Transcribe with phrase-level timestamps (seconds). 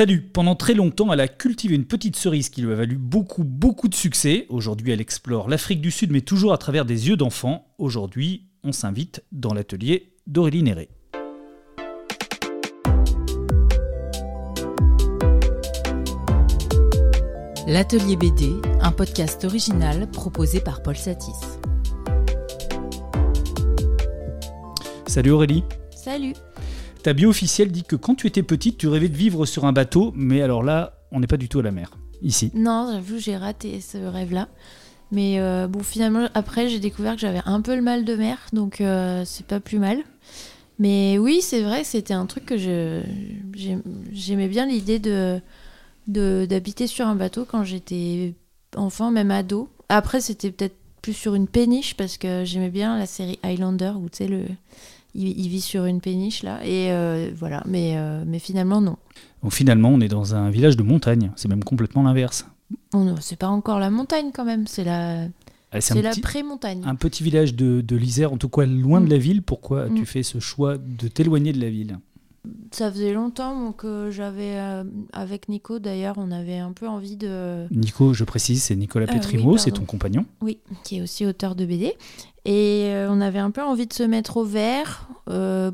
[0.00, 3.44] Salut, pendant très longtemps, elle a cultivé une petite cerise qui lui a valu beaucoup,
[3.44, 4.46] beaucoup de succès.
[4.48, 7.66] Aujourd'hui, elle explore l'Afrique du Sud, mais toujours à travers des yeux d'enfant.
[7.76, 10.88] Aujourd'hui, on s'invite dans l'atelier d'Aurélie Néré.
[17.66, 21.58] L'Atelier BD, un podcast original proposé par Paul Satis.
[25.06, 25.62] Salut Aurélie.
[25.94, 26.32] Salut.
[27.02, 29.72] Ta bio officielle dit que quand tu étais petite, tu rêvais de vivre sur un
[29.72, 31.90] bateau, mais alors là, on n'est pas du tout à la mer,
[32.22, 32.50] ici.
[32.54, 34.48] Non, j'avoue, j'ai raté ce rêve-là.
[35.12, 38.38] Mais euh, bon, finalement, après, j'ai découvert que j'avais un peu le mal de mer,
[38.52, 39.98] donc euh, c'est pas plus mal.
[40.78, 42.56] Mais oui, c'est vrai, c'était un truc que
[44.12, 45.40] j'aimais bien l'idée de,
[46.06, 48.34] d'habiter sur un bateau quand j'étais
[48.76, 49.68] enfant, même ado.
[49.88, 54.08] Après, c'était peut-être plus sur une péniche parce que j'aimais bien la série Highlander où
[54.08, 54.44] tu sais le
[55.14, 58.96] il, vit sur une péniche là et euh, voilà mais euh, mais finalement non.
[59.42, 62.46] Donc finalement on est dans un village de montagne, c'est même complètement l'inverse.
[63.20, 65.26] c'est pas encore la montagne quand même, c'est la
[65.72, 66.82] ah, c'est la pré-montagne.
[66.84, 69.10] Un petit village de, de l'Isère, en tout cas loin de mm.
[69.10, 69.42] la ville.
[69.42, 70.06] Pourquoi tu mm.
[70.06, 71.98] fais ce choix de t'éloigner de la ville?
[72.70, 77.66] Ça faisait longtemps que j'avais, euh, avec Nico d'ailleurs, on avait un peu envie de...
[77.70, 81.54] Nico, je précise, c'est Nicolas euh, Petrimo, c'est ton compagnon Oui, qui est aussi auteur
[81.54, 81.94] de BD.
[82.46, 85.08] Et euh, on avait un peu envie de se mettre au vert,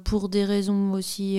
[0.04, 1.38] pour des raisons aussi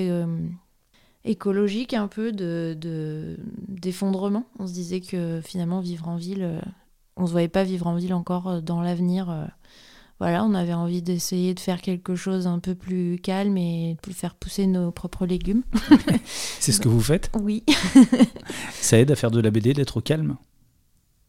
[1.23, 4.45] écologiques, un peu de, d'effondrement.
[4.57, 6.59] on se disait que finalement, vivre en ville,
[7.15, 9.47] on ne se voyait pas vivre en ville encore dans l'avenir
[10.19, 14.13] voilà, on avait envie d'essayer de faire quelque chose un peu plus calme et de
[14.13, 15.63] faire pousser nos propres légumes.
[16.59, 17.29] C'est ce que vous faites?
[17.39, 17.63] Oui.
[18.73, 20.37] ça aide à faire de la BD d'être au calme?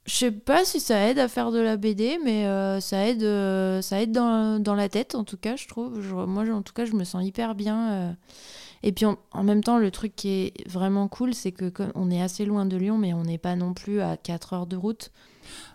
[0.07, 3.23] Je sais pas si ça aide à faire de la BD, mais euh, ça aide,
[3.23, 6.01] euh, ça aide dans, dans, la tête, en tout cas, je trouve.
[6.27, 7.93] moi, en tout cas, je me sens hyper bien.
[7.93, 8.13] Euh.
[8.83, 12.23] Et puis en même temps, le truc qui est vraiment cool, c'est que on est
[12.23, 15.11] assez loin de Lyon, mais on n'est pas non plus à 4 heures de route.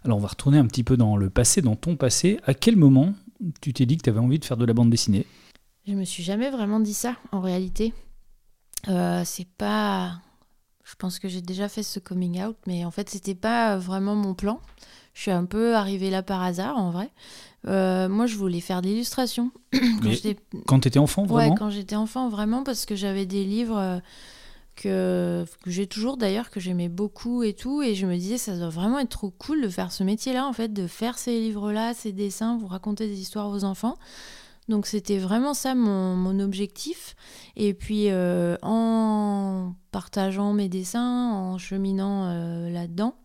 [0.03, 2.39] Alors on va retourner un petit peu dans le passé, dans ton passé.
[2.45, 3.13] À quel moment
[3.61, 5.25] tu t'es dit que tu avais envie de faire de la bande dessinée?
[5.87, 7.93] Je me suis jamais vraiment dit ça en réalité.
[8.87, 10.19] Euh, c'est pas.
[10.83, 14.15] Je pense que j'ai déjà fait ce coming out, mais en fait c'était pas vraiment
[14.15, 14.59] mon plan.
[15.13, 17.09] Je suis un peu arrivée là par hasard en vrai.
[17.67, 19.51] Euh, moi, je voulais faire de l'illustration.
[20.65, 21.51] quand tu étais enfant, vraiment?
[21.53, 24.01] Ouais, quand j'étais enfant, vraiment, parce que j'avais des livres
[24.75, 27.81] que, j'ai toujours d'ailleurs, que j'aimais beaucoup et tout.
[27.81, 30.53] Et je me disais, ça doit vraiment être trop cool de faire ce métier-là, en
[30.53, 33.95] fait, de faire ces livres-là, ces dessins, vous raconter des histoires aux enfants.
[34.69, 37.15] Donc c'était vraiment ça mon, mon, objectif.
[37.55, 43.15] Et puis euh, en partageant mes dessins, en cheminant euh, là-dedans,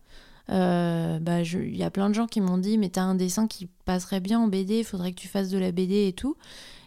[0.49, 3.47] euh, bah, il y a plein de gens qui m'ont dit mais t'as un dessin
[3.47, 6.35] qui passerait bien en BD, il faudrait que tu fasses de la BD et tout.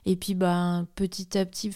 [0.05, 1.71] Et puis bah, petit à petit,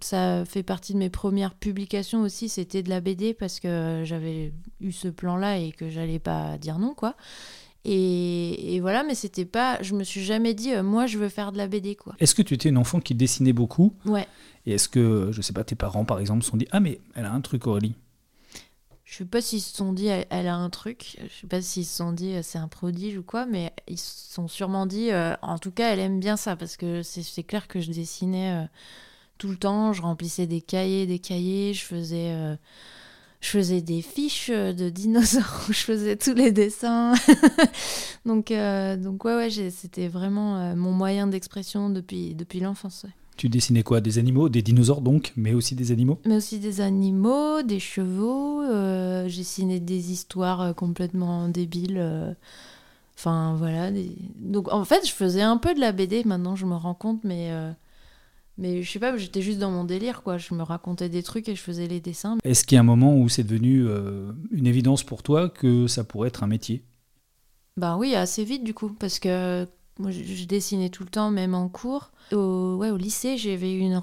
[0.00, 4.52] ça fait partie de mes premières publications aussi, c'était de la BD parce que j'avais
[4.80, 7.16] eu ce plan-là et que j'allais pas dire non quoi.
[7.86, 9.82] Et, voilà, mais c'était pas.
[9.82, 12.14] Je me suis jamais dit, euh, moi, je veux faire de la BD, quoi.
[12.18, 13.94] Est-ce que tu étais une enfant qui dessinait beaucoup?
[14.06, 14.26] Ouais.
[14.64, 16.98] Et est-ce que, je sais pas, tes parents, par exemple, se sont dit, ah, mais
[17.14, 17.94] elle a un truc, Aurélie?
[19.04, 21.84] Je sais pas s'ils se sont dit elle, a un truc, je sais pas s'ils
[21.84, 25.10] se sont dit euh, c'est un prodige ou quoi, mais ils se sont sûrement dit
[25.12, 28.52] euh, en tout cas elle aime bien ça parce que c'est clair que je dessinais
[28.52, 28.66] euh,
[29.36, 32.56] tout le temps, je remplissais des cahiers, des cahiers, je faisais
[33.40, 37.12] je faisais des fiches de dinosaures je faisais tous les dessins.
[38.24, 43.04] donc donc ouais ouais, c'était vraiment mon moyen d'expression depuis depuis l'enfance.
[43.36, 44.00] Tu dessinais quoi?
[44.00, 44.48] Des animaux?
[44.48, 46.20] Des dinosaures donc, mais aussi des animaux?
[46.24, 48.62] Mais aussi des animaux, des chevaux.
[48.62, 51.98] Euh, j'ai dessiné des histoires euh, complètement débiles.
[51.98, 52.32] Euh,
[53.16, 53.90] enfin voilà.
[54.38, 57.24] Donc en fait, je faisais un peu de la BD, maintenant je me rends compte,
[57.24, 57.50] mais...
[58.56, 60.38] Mais je sais pas, j'étais juste dans mon délire, quoi.
[60.38, 62.38] Je me racontais des trucs et je faisais les dessins.
[62.44, 63.84] Est-ce qu'il y a un moment où c'est devenu
[64.52, 66.84] une évidence pour toi que ça pourrait être un métier?
[67.76, 69.66] Ben oui, assez vite du coup, parce que
[69.98, 72.10] moi, je, dessinais tout le temps, même en cours.
[72.32, 74.00] Au, ouais, au lycée, j'avais une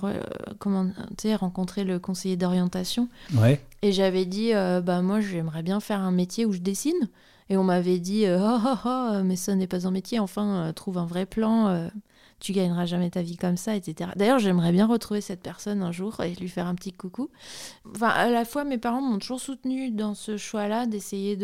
[0.60, 0.88] comment
[1.36, 3.10] rencontré le conseiller d'orientation.
[3.36, 3.62] Ouais.
[3.82, 7.10] Et j'avais dit, euh, bah moi, j'aimerais bien faire un métier où je dessine.
[7.50, 10.20] Et on m'avait dit, euh, oh, oh, oh, mais ça n'est pas un métier.
[10.20, 11.90] Enfin, euh, trouve un vrai plan
[12.42, 14.12] tu gagneras jamais ta vie comme ça, etc.
[14.16, 17.30] D'ailleurs, j'aimerais bien retrouver cette personne un jour et lui faire un petit coucou.
[17.96, 21.38] Enfin, à la fois, mes parents m'ont toujours soutenu dans ce choix-là, d'essayer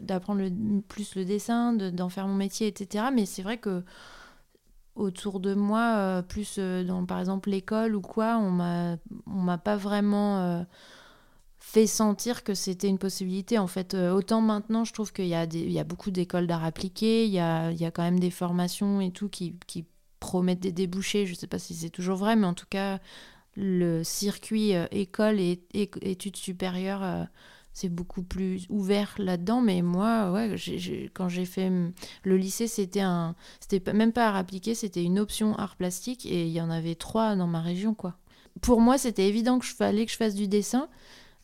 [0.00, 0.42] d'apprendre
[0.88, 3.04] plus le dessin, d'en faire mon métier, etc.
[3.12, 3.84] Mais c'est vrai que
[4.96, 8.96] autour de moi, euh, plus euh, dans par exemple l'école ou quoi, on m'a
[9.26, 10.62] on m'a pas vraiment euh,
[11.58, 13.58] fait sentir que c'était une possibilité.
[13.58, 16.64] En fait, autant maintenant, je trouve qu'il y, a il y a beaucoup d'écoles d'art
[16.64, 19.84] appliqué, il y a, il y a quand même des formations et tout qui, qui
[20.20, 21.26] promettent des débouchés.
[21.26, 22.98] Je ne sais pas si c'est toujours vrai, mais en tout cas,
[23.56, 27.28] le circuit école et, études supérieures
[27.78, 29.60] c'est beaucoup plus ouvert là-dedans.
[29.60, 30.34] Mais moi,
[31.14, 31.70] quand j'ai fait
[32.24, 33.02] le lycée, c'était
[33.92, 37.36] même pas art appliqué, c'était une option art plastique et il y en avait trois
[37.36, 38.16] dans ma région, quoi.
[38.60, 40.88] Pour moi, c'était évident que je fallait que je fasse du dessin,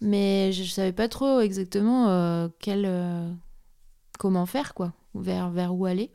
[0.00, 3.32] mais je, savais pas trop exactement euh, euh,
[4.18, 6.10] comment faire, quoi, vers où aller.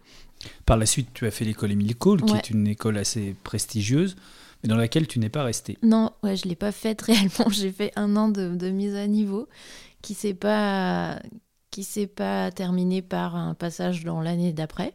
[0.65, 4.15] Par la suite, tu as fait l'école Émile Cole, qui est une école assez prestigieuse
[4.63, 5.77] mais dans laquelle tu n'es pas resté.
[5.83, 7.49] Non, ouais, je ne l'ai pas faite réellement.
[7.49, 9.47] J'ai fait un an de, de, mise à niveau
[10.01, 11.19] qui s'est pas
[11.79, 14.93] qui s'est pas terminé par un passage dans l'année d'après.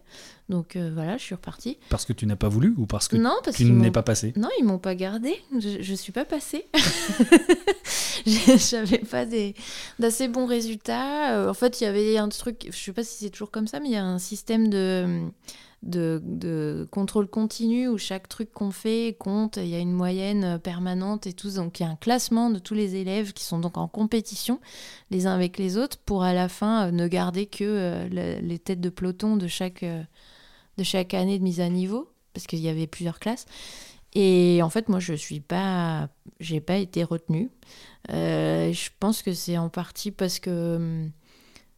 [0.51, 1.79] Donc euh, voilà, je suis repartie.
[1.89, 4.35] Parce que tu n'as pas voulu ou parce que non, parce tu n'es pas passé?
[4.37, 5.35] Non, ils m'ont pas gardé.
[5.59, 6.67] Je, ne suis pas passée.
[8.27, 9.25] J'avais pas
[9.99, 11.33] d'assez bons résultats.
[11.33, 13.67] Euh, en fait, il y avait un truc, je sais pas si c'est toujours comme
[13.67, 15.23] ça, mais il y a un système de
[15.85, 21.27] de, contrôle continu où chaque truc qu'on fait compte, il y a une moyenne permanente
[21.27, 21.51] et tout.
[21.51, 24.61] Donc il y a un classement de tous les élèves qui sont donc en compétition
[25.11, 28.59] les uns avec les autres pour à la fin euh, ne garder que euh, les
[28.59, 30.03] têtes de peloton de chaque, euh,
[30.79, 33.47] de chaque année de mise à niveau parce qu'il y avait plusieurs classes.
[34.17, 36.09] Et en fait, moi, je suis pas,
[36.39, 37.51] j'ai pas été retenue.
[38.09, 41.11] je pense que c'est en partie parce que hum,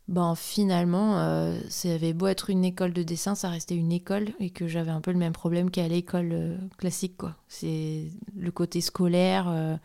[0.08, 4.28] ben, finalement, euh, ça avait beau être une école de dessin, ça restait une école
[4.38, 7.16] et que j'avais un peu le même problème qu'à l'école euh, classique.
[7.16, 7.34] quoi.
[7.48, 8.04] C'est
[8.36, 9.76] le côté scolaire, euh,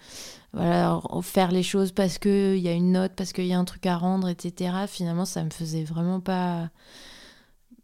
[0.54, 3.66] voilà, faire les choses parce qu'il y a une note, parce qu'il y a un
[3.66, 4.86] truc à rendre, etc.
[4.88, 6.70] Finalement, ça me faisait vraiment pas.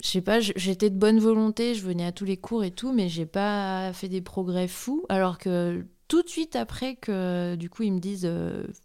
[0.04, 2.94] Je sais pas, j'étais de bonne volonté, je venais à tous les cours et tout,
[2.94, 5.04] mais j'ai pas fait des progrès fous.
[5.10, 8.30] Alors que tout de suite après que du coup ils me disent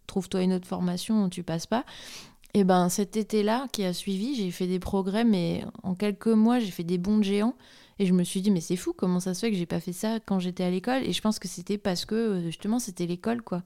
[0.07, 1.85] trouve-toi une autre formation, tu passes pas
[2.53, 6.59] et ben cet été-là qui a suivi, j'ai fait des progrès, mais en quelques mois,
[6.59, 7.55] j'ai fait des bons de géants.
[7.99, 9.79] Et je me suis dit, mais c'est fou, comment ça se fait que j'ai pas
[9.79, 11.03] fait ça quand j'étais à l'école?
[11.03, 13.61] Et je pense que c'était parce que euh, justement, c'était l'école, quoi.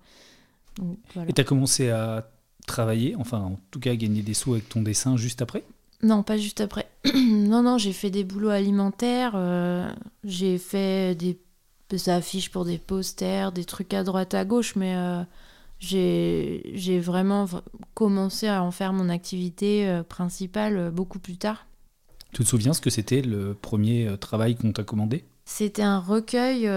[1.28, 2.30] Et tu as commencé à
[2.68, 5.64] travailler, enfin en tout cas à gagner des sous avec ton dessin juste après?
[6.04, 6.88] Non, pas juste après.
[7.16, 9.90] non, non, j'ai fait des boulots alimentaires, euh,
[10.24, 11.40] j'ai fait des,
[12.10, 15.24] affiches pour des posters, des trucs à droite à gauche, mais euh,
[15.80, 17.48] j'ai vraiment
[17.94, 21.68] commencé à en faire mon activité euh, principale euh, beaucoup plus tard.
[22.34, 25.24] Tu te souviens ce que c'était le premier euh, travail qu'on t'a commandé?
[25.46, 26.70] C'était un recueil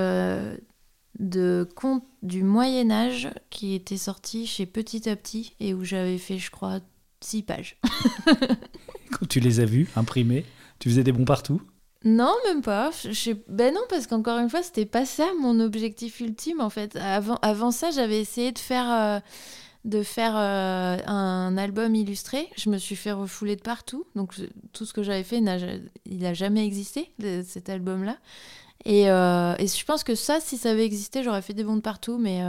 [1.18, 6.18] de contes du Moyen Âge qui était sorti chez Petit à Petit et où j'avais
[6.18, 6.78] fait, je crois,
[7.20, 7.80] six pages.
[9.10, 10.44] Quand tu les as vus imprimés,
[10.78, 11.60] tu faisais des bons partout?
[12.04, 12.90] Non, même pas.
[13.04, 16.96] Je, ben non, parce qu'encore une fois, c'était pas ça mon objectif ultime en fait.
[16.96, 19.20] Avant, avant ça, j'avais essayé de faire, euh,
[19.84, 22.48] de faire euh, un album illustré.
[22.56, 24.06] Je me suis fait refouler de partout.
[24.16, 24.34] Donc
[24.72, 25.42] tout ce que j'avais fait,
[26.06, 27.12] il n'a jamais existé,
[27.44, 28.16] cet album-là.
[28.86, 31.76] Et, euh, et, je pense que ça, si ça avait existé, j'aurais fait des bons
[31.76, 32.16] de partout.
[32.16, 32.42] Mais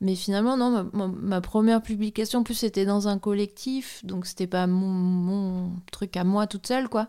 [0.00, 4.66] mais finalement, non, ma, première publication, en plus, c'était dans un collectif, donc c'était pas
[4.66, 7.08] mon, truc à moi toute seule, quoi.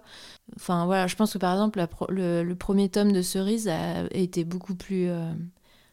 [0.55, 4.75] Enfin, voilà, je pense que par exemple, le, premier tome de Cerise a été beaucoup
[4.75, 5.33] plus euh,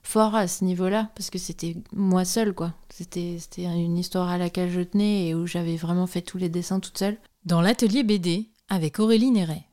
[0.05, 2.75] fort à ce niveau-là, parce que c'était moi seule, quoi.
[2.91, 6.79] C'était une histoire à laquelle je tenais et où j'avais vraiment fait tous les dessins
[6.79, 7.19] toute seule.
[7.44, 9.64] Dans l'atelier BD, avec Aurélie Néret.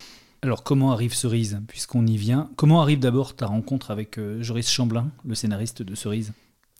[0.41, 2.49] Alors, comment arrive Cerise, puisqu'on y vient?
[2.55, 6.33] Comment arrive d'abord ta rencontre avec euh, Joris Chamblin, le scénariste de Cerise?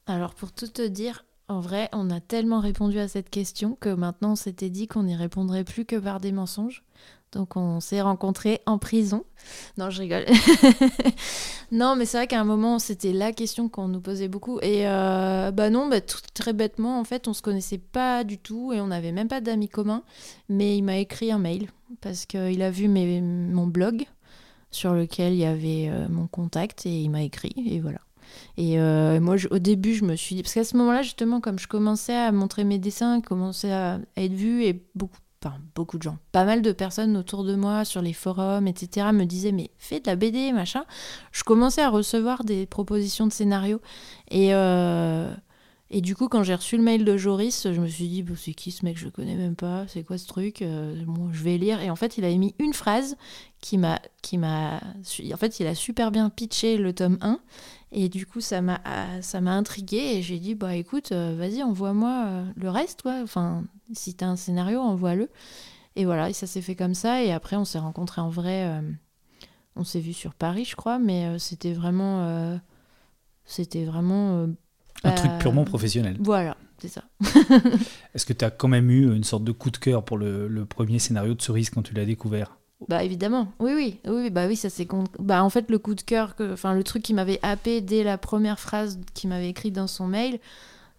[0.07, 3.89] Alors pour tout te dire, en vrai, on a tellement répondu à cette question que
[3.89, 6.83] maintenant on s'était dit qu'on n'y répondrait plus que par des mensonges.
[7.31, 9.23] Donc on s'est rencontrés en prison.
[9.77, 10.25] Non, je rigole.
[11.71, 14.59] non, mais c'est vrai qu'à un moment, c'était la question qu'on nous posait beaucoup.
[14.61, 18.73] Et euh, bah non, bah, très bêtement, en fait, on se connaissait pas du tout
[18.73, 20.03] et on n'avait même pas d'amis communs.
[20.49, 21.69] Mais il m'a écrit un mail
[22.01, 24.05] parce qu'il a vu mon blog
[24.69, 27.99] sur lequel il y avait euh, mon contact et il m'a écrit et voilà.
[28.57, 31.59] Et euh, moi, au début, je me suis dit, parce qu'à ce moment-là, justement, comme
[31.59, 36.03] je commençais à montrer mes dessins, commençais à, être vue, et beaucoup, enfin, beaucoup de
[36.03, 39.71] gens, pas mal de personnes autour de moi, sur les forums, etc., me disaient, mais
[39.77, 40.85] fais de la BD, machin.
[41.31, 43.81] Je commençais à recevoir des propositions de scénarios.
[44.29, 44.53] Et.
[44.53, 45.33] Euh,
[45.93, 48.53] et du coup, quand j'ai reçu le mail de Joris, je me suis dit, c'est
[48.53, 48.97] qui ce mec?
[48.97, 49.85] Je connais même pas.
[49.89, 50.61] C'est quoi ce truc?
[50.61, 50.95] Euh,
[51.33, 51.81] Je vais lire.
[51.81, 53.17] Et en fait, il avait mis une phrase
[53.59, 53.99] qui m'a.
[53.99, 57.39] En fait, il a super bien pitché le tome 1.
[57.93, 58.79] Et du coup, ça m'a,
[59.21, 63.19] ça m'a intrigué et j'ai dit, bah écoute, euh, vas-y, envoie-moi euh, le reste, quoi.
[63.21, 65.29] Enfin, si t'as un scénario, envoie-le.
[65.97, 67.21] Et voilà, et ça s'est fait comme ça.
[67.21, 68.65] Et après, on s'est rencontrés en vrai.
[68.65, 68.81] Euh,
[69.75, 72.59] on s'est vu sur Paris, je crois, mais c'était vraiment.
[73.45, 74.47] c'était vraiment.
[75.03, 76.15] un truc purement professionnel.
[76.19, 77.03] Voilà, c'est ça.
[78.13, 80.47] Est-ce que tu as quand même eu une sorte de coup de cœur pour le,
[80.47, 82.57] le premier scénario de Cerise quand tu l'as découvert?
[82.87, 84.87] Bah évidemment, oui, oui, oui, bah oui, ça c'est
[85.19, 86.53] Bah en fait, le coup de cœur, que...
[86.53, 90.07] enfin le truc qui m'avait happé dès la première phrase qu'il m'avait écrite dans son
[90.07, 90.39] mail,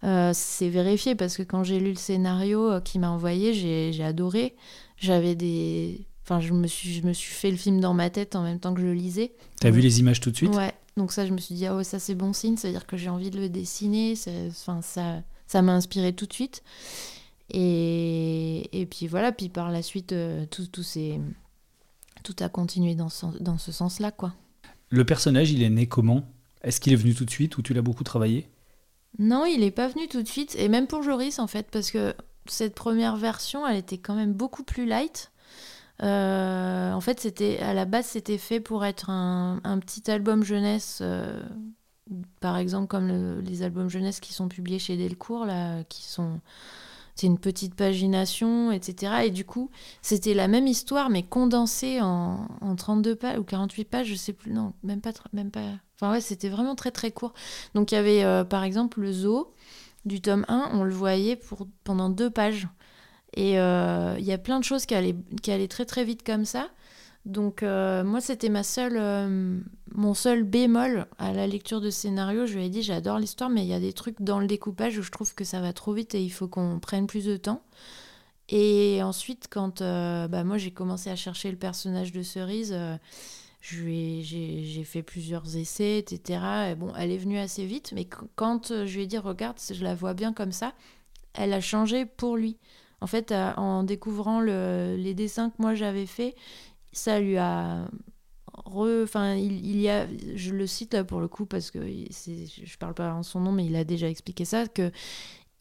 [0.03, 4.03] euh, c'est vérifié parce que quand j'ai lu le scénario euh, qu'il m'a envoyé, j'ai
[4.03, 4.55] adoré.
[4.97, 6.05] J'avais des.
[6.23, 8.59] Enfin, je me, suis, je me suis fait le film dans ma tête en même
[8.59, 9.33] temps que je le lisais.
[9.59, 10.55] T'as vu les images tout de suite?
[10.55, 12.95] Ouais, donc ça, je me suis dit, ah ouais, ça c'est bon signe, c'est-à-dire que
[12.95, 14.13] j'ai envie de le dessiner.
[14.47, 16.63] Enfin, ça ça m'a inspiré tout de suite.
[17.51, 20.83] Et, et, puis voilà, puis par la suite, euh, tout, tout,
[22.23, 24.11] tout a continué dans ce, dans ce sens-là.
[24.11, 24.33] quoi.
[24.89, 26.23] Le personnage, il est né comment?
[26.63, 28.49] Est-ce qu'il est venu tout de suite ou tu l'as beaucoup travaillé?
[29.19, 30.55] Non, il n'est pas venu tout de suite.
[30.57, 32.15] Et même pour Joris, en fait, parce que
[32.47, 35.31] cette première version, elle était quand même beaucoup plus light.
[36.01, 40.43] Euh, en fait, c'était à la base, c'était fait pour être un, un petit album
[40.43, 41.41] jeunesse, euh,
[42.39, 46.41] par exemple comme les albums jeunesse qui sont publiés chez Delcourt, là, qui sont
[47.15, 49.25] c'est une petite pagination, etc.
[49.25, 49.69] Et du coup,
[50.01, 54.33] c'était la même histoire, mais condensée en, en, 32 pages ou 48 pages, je sais
[54.33, 55.61] plus, non, même pas, même pas.
[55.95, 57.33] Enfin ouais, c'était vraiment très très court.
[57.75, 59.53] Donc il y avait euh, par exemple le zoo
[60.05, 62.67] du tome 1, on le voyait pour, pendant deux pages.
[63.35, 66.23] Et euh, il y a plein de choses qui allaient, qui allaient très très vite
[66.23, 66.69] comme ça.
[67.25, 69.59] Donc euh, moi c'était ma seule, euh,
[69.93, 72.45] mon seul bémol à la lecture de scénario.
[72.45, 74.97] Je lui ai dit j'adore l'histoire, mais il y a des trucs dans le découpage
[74.97, 77.37] où je trouve que ça va trop vite et il faut qu'on prenne plus de
[77.37, 77.61] temps.
[78.49, 82.77] Et ensuite quand bah, moi j'ai commencé à chercher le personnage de Cerise,
[83.61, 86.71] j'ai fait plusieurs essais, etc.
[86.71, 89.81] Et bon, elle est venue assez vite, mais quand je lui ai dit regarde, je
[89.81, 90.73] la vois bien comme ça,
[91.33, 92.57] elle a changé pour lui.
[93.03, 96.35] En fait, euh, en découvrant les dessins que moi j'avais faits,
[96.93, 97.87] ça lui a
[98.65, 103.13] Enfin, il, y a, je le cite pour le coup parce que je parle pas
[103.13, 104.91] en son nom, mais il a déjà expliqué ça que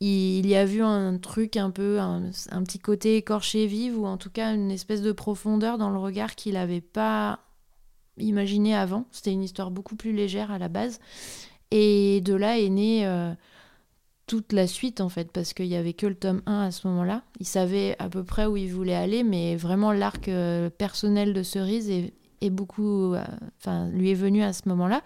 [0.00, 2.30] il, y a vu un truc un peu, un,
[2.64, 6.34] petit côté écorché vive ou en tout cas une espèce de profondeur dans le regard
[6.34, 7.40] qu'il n'avait pas
[8.18, 9.06] imaginé avant.
[9.10, 10.98] C'était une histoire beaucoup plus légère à la base,
[11.70, 13.32] et de là est né euh,
[14.32, 16.88] toute la suite en fait parce qu'il y avait que le tome 1 à ce
[16.88, 17.20] moment-là.
[17.38, 21.42] Il savait à peu près où il voulait aller, mais vraiment l'arc euh, personnel de
[21.42, 23.22] Cerise est, beaucoup, euh,
[23.60, 25.02] enfin lui est venu à ce moment-là.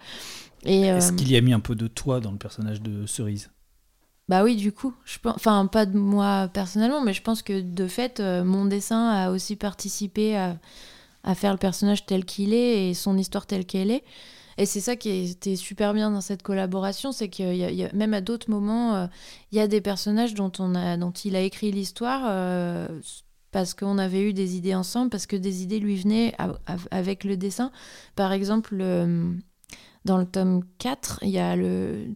[0.63, 3.49] Est-ce euh, qu'il y a mis un peu de toi dans le personnage de Cerise?
[4.29, 7.59] Bah oui, du coup, je pense, enfin pas de moi personnellement, mais je pense que
[7.59, 10.57] de fait, mon dessin a aussi participé à,
[11.25, 14.05] à faire le personnage tel qu'il est et son histoire telle qu'elle est.
[14.57, 18.13] Et c'est ça qui était super bien dans cette collaboration, c'est que y a, même
[18.13, 19.07] à d'autres moments, euh,
[19.51, 22.87] il y a des personnages dont, il a écrit l'histoire euh,
[23.51, 26.35] parce qu'on avait eu des idées ensemble, parce que des idées lui venaient
[26.91, 27.71] avec le dessin.
[28.15, 28.83] Par exemple,
[30.07, 31.55] dans le tome 4, il y a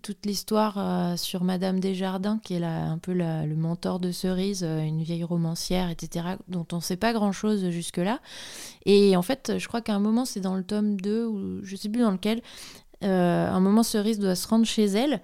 [0.01, 4.81] toute l'histoire euh, sur Madame Desjardins, qui est un peu le mentor de Cerise, euh,
[4.81, 8.21] une vieille romancière, etc., dont on ne sait pas grand-chose jusque-là.
[8.85, 11.73] Et en fait, je crois qu'à un moment, c'est dans le tome 2, ou je
[11.73, 12.41] ne sais plus dans lequel,
[13.03, 15.21] euh, un moment, Cerise doit se rendre chez elle.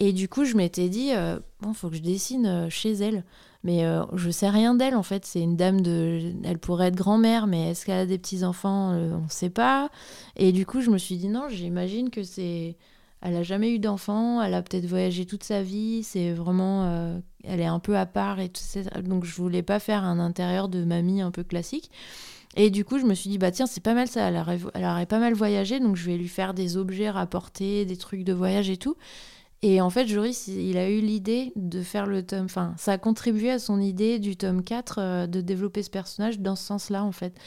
[0.00, 1.12] Et du coup, je m'étais dit,
[1.60, 3.22] bon, il faut que je dessine chez elle.
[3.64, 5.24] Mais euh, je sais rien d'elle en fait.
[5.24, 6.32] C'est une dame de.
[6.44, 9.90] Elle pourrait être grand-mère, mais est-ce qu'elle a des petits-enfants euh, On ne sait pas.
[10.36, 12.76] Et du coup, je me suis dit non, j'imagine que c'est.
[13.24, 16.86] Elle a jamais eu d'enfant, elle a peut-être voyagé toute sa vie, c'est vraiment.
[16.86, 18.80] Euh, elle est un peu à part et tout ça.
[19.00, 21.90] Donc je voulais pas faire un intérieur de mamie un peu classique.
[22.56, 24.58] Et du coup, je me suis dit, bah tiens, c'est pas mal ça, elle aurait,
[24.74, 28.24] elle aurait pas mal voyagé, donc je vais lui faire des objets rapportés, des trucs
[28.24, 28.96] de voyage et tout.
[29.64, 32.46] Et en fait, Joris, il a eu l'idée de faire le tome.
[32.46, 36.40] Enfin, ça a contribué à son idée du tome 4 euh, de développer ce personnage
[36.40, 37.38] dans ce sens-là, en fait.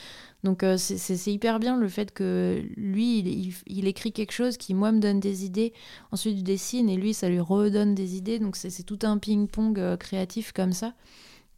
[0.45, 4.93] Donc, euh, c'est hyper bien le fait que lui, il, écrit quelque chose qui, moi,
[4.93, 5.74] me donne des idées.
[6.12, 8.39] Ensuite, il dessine et lui, ça lui redonne des idées.
[8.39, 10.93] Donc, c'est tout un ping-pong euh, créatif comme ça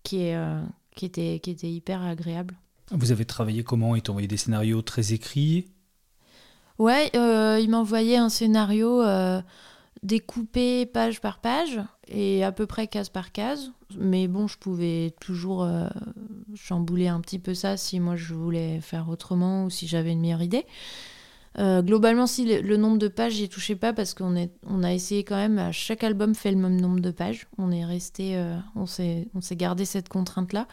[0.02, 0.38] qui, est,
[0.96, 2.56] qui, était, qui était hyper agréable.
[2.92, 3.96] Vous avez travaillé comment?
[3.96, 5.66] Il t'a envoyé des scénarios très écrits?
[6.80, 9.04] Ouais, il m'a envoyé un scénario
[10.04, 13.72] découpé page par page et à peu près case par case.
[13.98, 15.88] Mais bon, je pouvais toujours euh,
[16.56, 20.22] chambouler un petit peu ça si moi je voulais faire autrement ou si j'avais une
[20.22, 20.66] meilleure idée.
[21.60, 25.24] Euh, globalement, si le, nombre de pages, j'y touchais pas parce qu'on on a essayé
[25.24, 27.48] quand même, à chaque album fait le même nombre de pages.
[27.58, 30.68] On est resté, euh, on s'est gardé cette contrainte-là.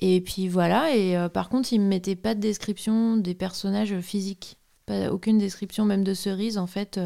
[0.00, 4.58] Et puis voilà, et par contre, il ne mettait pas de description des personnages physiques.
[4.84, 6.98] Pas, aucune description même de cerise en fait.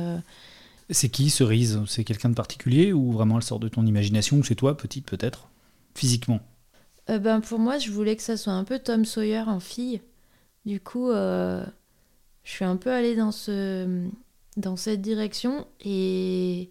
[0.90, 1.80] C'est qui Cerise?
[1.86, 5.06] C'est quelqu'un de particulier ou vraiment elle sort de ton imagination ou c'est toi, petite
[5.06, 5.48] peut-être,
[5.94, 6.40] physiquement?
[7.10, 10.00] Euh, ben, Pour moi, je voulais que ça soit un peu Tom Sawyer en fille.
[10.64, 11.64] Du coup, euh,
[12.44, 14.06] je suis un peu allée dans, ce,
[14.56, 16.70] dans cette direction et,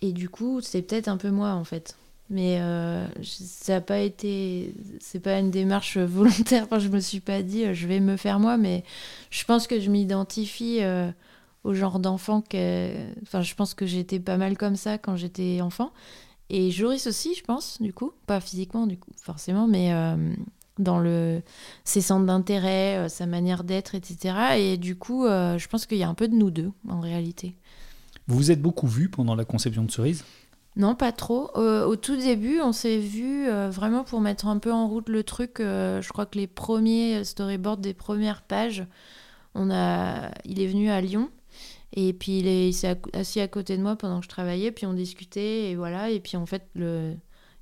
[0.00, 1.96] et du coup, c'est peut-être un peu moi en fait.
[2.30, 2.58] Mais
[3.22, 4.74] ça n'a pas été.
[5.00, 6.64] C'est pas une démarche volontaire.
[6.64, 8.84] Enfin, je me suis pas dit je vais me faire moi, mais
[9.30, 10.80] je pense que je m'identifie
[11.64, 12.92] au genre d'enfant que.
[13.22, 15.92] Enfin, je pense que j'étais pas mal comme ça quand j'étais enfant.
[16.50, 18.12] Et Joris aussi, je pense, du coup.
[18.26, 20.34] Pas physiquement, du coup, forcément, mais euh,
[20.78, 21.40] dans le,
[21.82, 24.58] ses centres d'intérêt, euh, sa manière d'être, etc.
[24.58, 27.00] Et du coup, euh, je pense qu'il y a un peu de nous deux, en
[27.00, 27.56] réalité.
[28.26, 30.24] Vous vous êtes beaucoup vus pendant la conception de Cerise?
[30.76, 31.50] Non, pas trop.
[31.54, 35.56] au tout début, on s'est vu vraiment pour mettre un peu en route le truc.
[35.58, 38.86] je crois que les premiers storyboards des premières pages,
[39.54, 41.28] on a, il est venu à Lyon
[41.92, 44.94] et puis il s'est assis à côté de moi pendant que je travaillais, puis on
[44.94, 46.10] discutait, et voilà.
[46.10, 47.14] Et puis en fait, le,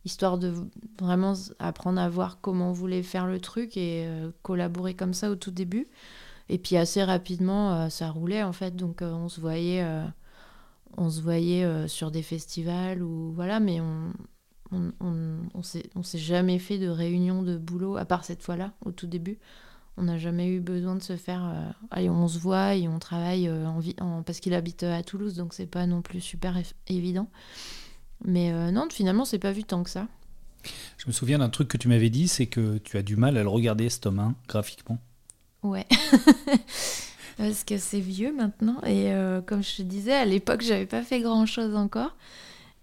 [0.04, 0.54] histoire de
[1.00, 5.30] vraiment apprendre à voir comment on voulait faire le truc et euh, collaborer comme ça
[5.30, 5.86] au tout début.
[6.48, 9.84] Et puis assez rapidement, euh, ça roulait en fait, donc euh, on se voyait,
[10.96, 14.12] on se voyait sur des festivals ou voilà, mais on
[14.72, 18.92] on, on, on s'est jamais fait de réunion de boulot à part cette fois-là au
[18.92, 19.38] tout début.
[19.96, 21.44] On n'a jamais eu besoin de se faire.
[21.44, 25.02] Euh, allez, on se voit et on travaille euh, en, parce qu'il habite euh, à
[25.02, 26.56] Toulouse, donc c'est pas non plus super
[26.88, 27.28] évident.
[28.24, 30.06] Mais non, finalement, c'est pas vu tant que ça.
[30.98, 33.38] Je me souviens d'un truc que tu m'avais dit, c'est que tu as du mal
[33.38, 34.98] à le regarder, ce tome 1, graphiquement.
[35.62, 35.86] Ouais.
[37.38, 38.78] parce que c'est vieux maintenant.
[38.82, 39.10] Et
[39.46, 42.14] comme je te disais, à l'époque, j'avais pas fait grand chose encore.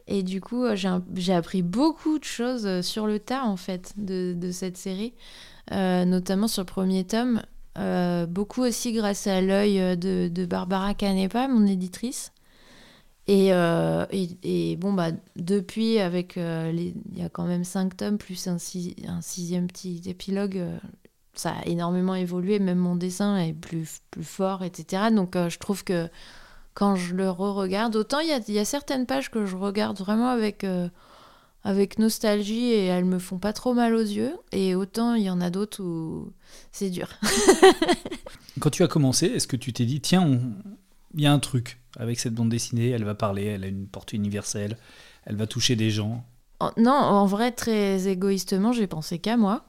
[0.07, 4.51] Et du coup, j'ai appris beaucoup de choses sur le tas, en fait, de, de
[4.51, 5.13] cette série.
[5.73, 7.41] Euh, notamment sur le premier tome,
[7.77, 12.31] euh, beaucoup aussi grâce à l'œil de, de, Barbara Canepa, mon éditrice.
[13.27, 18.47] Et, euh, et, bon, bah, depuis, avec il y a quand même cinq tomes, plus
[18.47, 20.63] un, un sixième petit épilogue,
[21.33, 25.11] ça a énormément évolué, même mon dessin est plus, plus fort, etc.
[25.11, 26.09] Donc je trouve que
[26.77, 29.97] quand je le re-regarde, autant il y a, y a, certaines pages que je regarde
[29.97, 30.63] vraiment avec
[31.63, 34.33] avec nostalgie et elles me font pas trop mal aux yeux.
[34.51, 36.31] Et autant il y en a d'autres où
[36.71, 37.09] c'est dur.
[38.59, 40.39] Quand tu as commencé, est-ce que tu t'es dit, tiens,
[41.15, 43.87] il y a un truc avec cette bande dessinée, elle va parler, elle a une
[43.87, 44.77] portée universelle,
[45.25, 46.23] elle va toucher des gens?
[46.77, 49.66] Non, en vrai, très égoïstement, j'ai pensé qu'à moi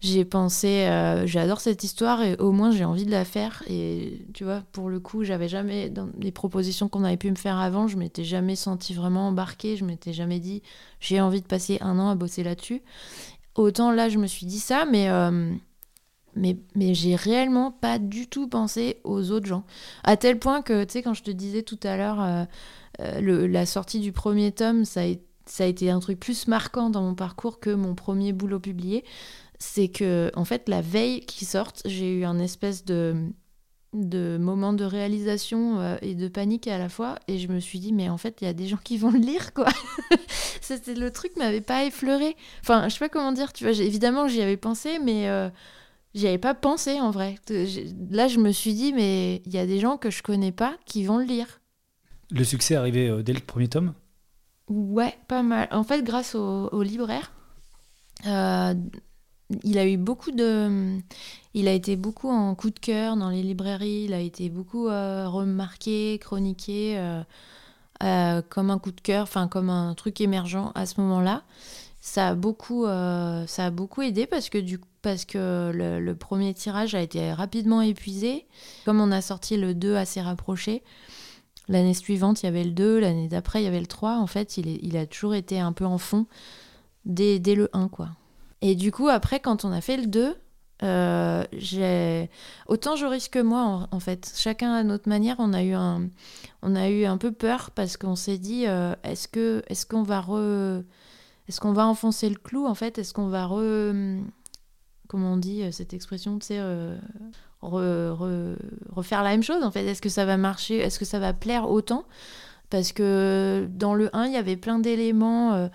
[0.00, 3.64] j'ai pensé, euh, j'adore cette histoire et au moins j'ai envie de la faire.
[3.68, 7.36] Et tu vois, pour le coup, j'avais jamais, dans les propositions qu'on avait pu me
[7.36, 10.62] faire avant, je m'étais jamais senti vraiment embarquée, je m'étais jamais dit,
[11.00, 12.82] j'ai envie de passer un an à bosser là-dessus.
[13.56, 15.52] Autant là, je me suis dit ça, mais, euh,
[16.36, 19.64] mais, mais j'ai réellement pas du tout pensé aux autres gens.
[20.04, 22.46] À tel point que, tu sais, quand je te disais tout à l'heure,
[23.00, 25.14] euh, la sortie du premier tome, ça a,
[25.46, 29.04] ça a été un truc plus marquant dans mon parcours que mon premier boulot publié
[29.58, 33.30] c'est que en fait la veille qu'ils sortent, j'ai eu un espèce de
[33.94, 37.78] de moment de réalisation euh, et de panique à la fois et je me suis
[37.78, 39.66] dit mais en fait il y a des gens qui vont le lire quoi.
[40.60, 42.36] C'était le truc m'avait pas effleuré.
[42.60, 45.48] Enfin je sais pas comment dire tu vois évidemment j'y avais pensé mais euh,
[46.14, 47.36] j'y avais pas pensé en vrai.
[48.10, 50.76] Là je me suis dit mais il y a des gens que je connais pas
[50.84, 51.60] qui vont le lire.
[52.30, 53.94] Le succès est arrivé euh, dès le premier tome?
[54.68, 55.66] Ouais pas mal.
[55.70, 57.32] En fait grâce au, au libraire
[59.64, 60.98] il a eu beaucoup de.
[61.54, 64.88] Il a été beaucoup en coup de cœur dans les librairies, il a été beaucoup
[64.88, 67.22] euh, remarqué, chroniqué euh,
[68.02, 71.42] euh, comme un coup de cœur, enfin comme un truc émergent à ce moment-là.
[72.00, 76.94] Ça a beaucoup, ça a beaucoup aidé parce que, du, parce que le, premier tirage
[76.94, 78.46] a été rapidement épuisé.
[78.84, 80.84] Comme on a sorti le 2 assez rapproché,
[81.68, 84.16] l'année suivante il y avait le 2, l'année d'après il y avait le 3.
[84.18, 86.26] En fait, il, il a toujours été un peu en fond
[87.04, 88.10] dès, dès le 1, quoi.
[88.60, 90.36] Et du coup, après, quand on a fait le 2,
[90.84, 92.26] euh,
[92.68, 94.32] autant Joris que moi en, fait.
[94.36, 96.08] Chacun à notre manière on a eu un
[96.62, 100.82] on a eu un peu peur parce qu'on s'est dit euh, est-ce qu'on va re
[101.48, 102.98] est-ce qu'on va enfoncer le clou en fait?
[102.98, 103.60] Est-ce qu'on va re
[105.08, 106.62] comment on dit euh, cette expression tu sais
[107.60, 109.84] refaire la même chose en fait?
[109.84, 110.76] Est-ce que ça va marcher?
[110.76, 112.04] Est-ce que ça va plaire autant?
[112.70, 115.68] Parce que dans le 1 il y avait plein d'éléments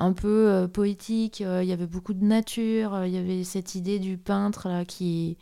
[0.00, 1.42] un peu euh, poétique.
[1.42, 2.94] Euh, il y avait beaucoup de nature.
[2.94, 5.36] Euh, il y avait cette idée du peintre là, qui,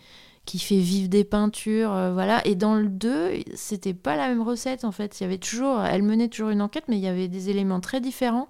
[0.45, 1.91] qui fait vivre des peintures.
[2.13, 2.47] voilà.
[2.47, 5.21] Et dans le 2, c'était pas la même recette en fait.
[5.21, 7.81] Il y avait toujours, elle menait toujours une enquête, mais il y avait des éléments
[7.81, 8.49] très différents.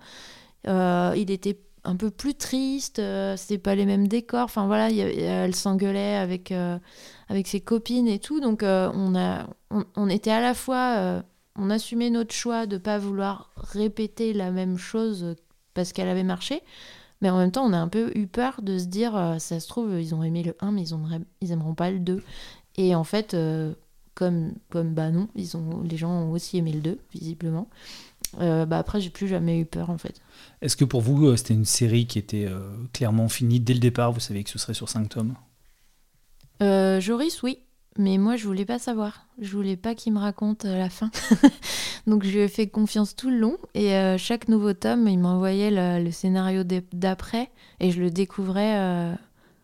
[0.67, 3.01] il était un peu plus triste,
[3.37, 4.45] c'était pas les mêmes décors.
[4.45, 6.53] Enfin voilà, elle s'engueulait avec,
[7.29, 8.41] avec ses copines et tout.
[8.41, 11.23] Donc on, a, on, était à la fois,
[11.57, 15.37] on assumait notre choix de pas vouloir répéter la même chose
[15.79, 16.63] parce qu'elle avait marché.
[17.21, 19.61] Mais en même temps, on a un peu eu peur de se dire, euh, ça
[19.61, 21.05] se trouve, ils ont aimé le 1, mais ils, ont,
[21.41, 22.21] ils aimeront pas le 2.
[22.77, 23.75] Et en fait, euh,
[24.17, 27.69] comme, comme bah non, ils ont, les gens ont aussi aimé le 2, visiblement.
[28.41, 30.21] Euh, bah après, j'ai plus jamais eu peur en fait.
[30.63, 32.49] Est-ce que pour vous, c'était une série qui était
[32.93, 34.11] clairement finie dès le départ?
[34.11, 35.35] Vous savez que ce serait sur 5 tomes?
[36.61, 37.61] Joris, oui.
[37.99, 39.27] Mais moi, je voulais pas savoir.
[39.41, 41.11] Je voulais pas qu'il me raconte euh, la fin.
[42.07, 43.59] Donc, je lui ai fait confiance tout le long.
[43.75, 47.51] Et euh, chaque nouveau tome, il m'envoyait le, scénario d'après.
[47.81, 49.15] Et je le découvrais euh,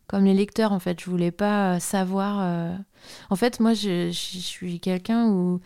[0.09, 1.01] comme les lecteurs, en fait.
[1.01, 2.75] Je voulais pas savoir.
[3.31, 5.61] En fait, moi, je, suis quelqu'un où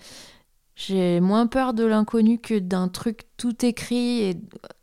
[0.76, 4.36] j'ai moins peur de l'inconnu que d'un truc tout écrit.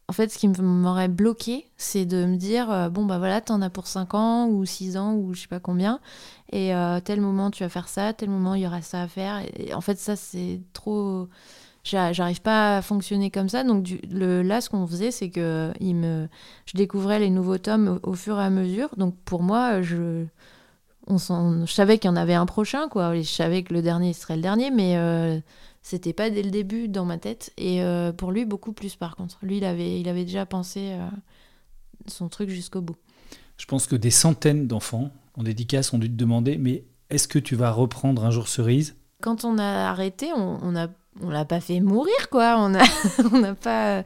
[0.08, 3.62] En fait, ce qui m'aurait bloqué, c'est de me dire euh, bon, bah voilà, t'en
[3.62, 6.00] as pour 5 ans ou 6 ans ou je sais pas combien.
[6.52, 9.08] Et euh, tel moment, tu vas faire ça, tel moment, il y aura ça à
[9.08, 9.42] faire.
[9.58, 11.28] Et en fait, ça, c'est trop.
[11.84, 13.64] j'a- J'arrive pas à fonctionner comme ça.
[13.64, 18.44] Donc, là, ce qu'on faisait, c'est que je découvrais les nouveaux tomes au, fur et
[18.44, 18.90] à mesure.
[18.98, 20.26] Donc, pour moi, je,
[21.08, 21.18] on
[21.66, 23.16] je savais qu'il y en avait un prochain, quoi.
[23.16, 25.40] Je savais que le dernier serait le dernier, mais euh,
[25.86, 27.54] c'était pas dès le début dans ma tête.
[27.58, 29.38] Et euh, pour lui, beaucoup plus, par contre.
[29.44, 31.08] Lui, il avait, il avait déjà pensé euh,
[32.08, 32.96] son truc jusqu'au bout.
[33.58, 37.38] Je pense que des centaines d'enfants en dédicace ont dû te demander mais est-ce que
[37.38, 38.96] tu vas reprendre un jour cerise?
[39.22, 40.88] Quand on a arrêté, on, on a
[41.22, 42.56] on l'a pas fait mourir quoi.
[42.58, 42.84] On a
[43.32, 44.04] on n'a pas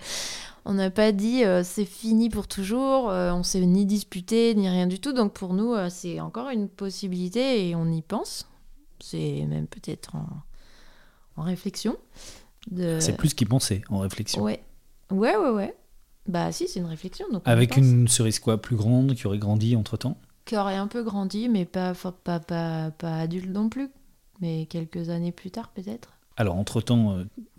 [0.66, 3.10] on n'a pas dit euh, c'est fini pour toujours.
[3.10, 5.14] euh, on s'est ni disputé ni rien du tout.
[5.14, 8.50] Donc pour nous euh, c'est encore une possibilité et on y pense.
[9.00, 10.28] C'est même peut-être en,
[11.40, 11.98] en réflexion.
[12.70, 13.00] De...
[13.00, 14.44] C'est plus qu'ils pensaient en réflexion.
[14.44, 14.62] Ouais
[15.12, 15.76] ouais ouais ouais.
[16.28, 17.42] Bah si c'est une réflexion donc.
[17.46, 21.04] Avec une cerise quoi plus grande qui aurait grandi entre temps qui aurait un peu
[21.04, 23.90] grandi mais pas pas pas pas, pas adulte non plus.
[24.42, 26.14] Mais quelques années plus tard peut-être.
[26.38, 27.18] Alors entre temps,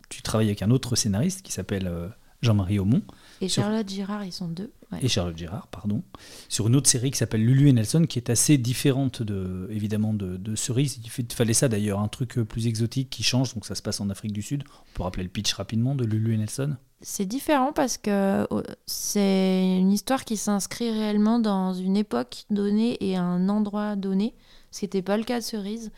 [0.08, 2.08] tu travailles avec un autre scénariste qui s'appelle euh,
[2.42, 3.02] Jean-Marie Aumont
[3.40, 4.70] Et Sur- Charlotte Girard ils sont deux.
[4.92, 4.98] Ouais.
[5.02, 6.02] et Charlotte Girard, pardon,
[6.48, 10.12] sur une autre série qui s'appelle Lulu et Nelson, qui est assez différente de, évidemment
[10.12, 10.98] de, de Cerise.
[11.04, 14.00] Il fallait ça d'ailleurs, un truc euh, plus exotique qui change, donc ça se passe
[14.00, 14.64] en Afrique du Sud.
[14.68, 16.76] On peut rappeler le pitch rapidement de Lulu et Nelson?
[17.02, 18.10] C'est différent parce que
[18.52, 24.34] euh, c'est une histoire qui s'inscrit réellement dans une époque donnée et un endroit donné,
[24.72, 25.92] ce qui n'était pas le cas de Cerise.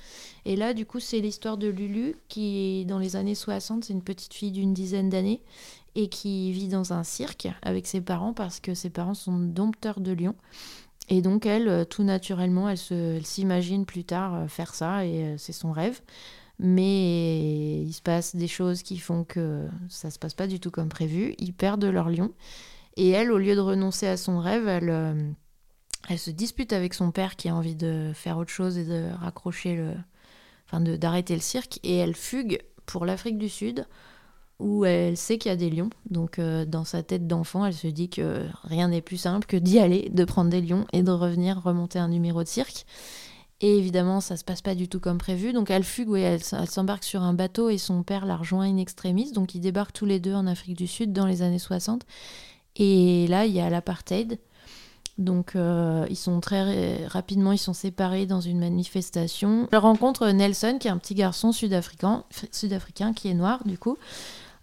[0.44, 4.02] Et là, du coup, c'est l'histoire de Lulu qui, dans les années 60, c'est une
[4.02, 5.40] petite fille d'une dizaine d'années
[5.94, 10.00] et qui vit dans un cirque avec ses parents parce que ses parents sont dompteurs
[10.00, 10.36] de lions.
[11.08, 12.78] Et donc, elle, euh, tout naturellement, elle
[13.24, 16.00] s'imagine plus tard euh, faire ça et euh, c'est son rêve.
[16.58, 20.70] Mais il se passe des choses qui font que ça se passe pas du tout
[20.70, 21.34] comme prévu.
[21.38, 22.32] Ils perdent leur lion.
[22.96, 27.36] Et elle, au lieu de renoncer à son rêve, elle, se dispute avec son père
[27.36, 29.94] qui a envie de faire autre chose et de raccrocher le.
[30.66, 31.80] Enfin, d'arrêter le cirque.
[31.82, 33.86] Et elle fugue pour l'Afrique du Sud
[34.62, 35.90] où elle sait qu'il y a des lions.
[36.08, 39.56] Donc, euh, dans sa tête d'enfant, elle se dit que rien n'est plus simple que
[39.56, 42.86] d'y aller, de prendre des lions et de revenir remonter un numéro de cirque.
[43.60, 45.52] Et évidemment, ça se passe pas du tout comme prévu.
[45.52, 49.32] Donc elle fugue, elle, s'embarque sur un bateau et son père la rejoint in extremis.
[49.32, 52.02] Donc ils débarquent tous les deux en Afrique du Sud dans les années 60.
[52.76, 54.38] Et là, il y a l'apartheid.
[55.18, 59.68] Donc euh, ils sont très rapidement, ils sont séparés dans une manifestation.
[59.70, 63.96] Elle rencontre Nelson, qui est un petit garçon sud-africain, sud-africain qui est noir du coup,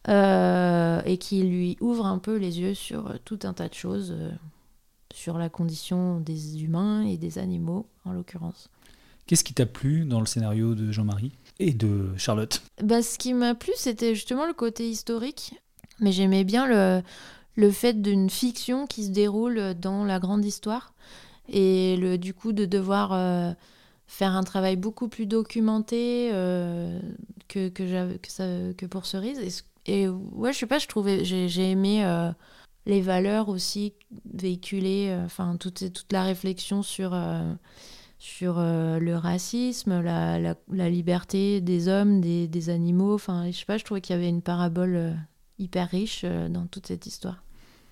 [0.07, 4.11] et qui lui ouvre un peu les yeux sur euh, tout un tas de choses,
[4.17, 4.31] euh,
[5.13, 8.69] sur la condition des humains et des animaux en l'occurrence.
[9.27, 12.61] Qu'est-ce qui t'a plu dans le scénario de Jean-Marie et de Charlotte?
[12.81, 15.53] Bah, ce qui m'a plu, c'était justement le côté historique.
[15.99, 17.03] Mais j'aimais bien le,
[17.55, 20.93] le fait d'une fiction qui se déroule dans la grande histoire.
[21.47, 23.51] Et le, du coup, de devoir euh,
[24.07, 26.99] faire un travail beaucoup plus documenté euh,
[27.47, 28.45] que, que, que, ça,
[28.77, 29.39] que pour Cerise.
[29.39, 32.31] Et, ce- et ouais, je sais pas, je trouvais, j'ai, aimé euh,
[32.85, 33.93] les valeurs aussi
[34.33, 37.13] véhiculées, euh, enfin, toute, toute la réflexion sur.
[37.13, 37.53] euh,
[38.21, 43.13] sur le racisme, la, la, la liberté des hommes, des, des animaux.
[43.13, 45.15] Enfin, je sais pas, je trouvais qu'il y avait une parabole
[45.57, 47.41] hyper riche dans toute cette histoire.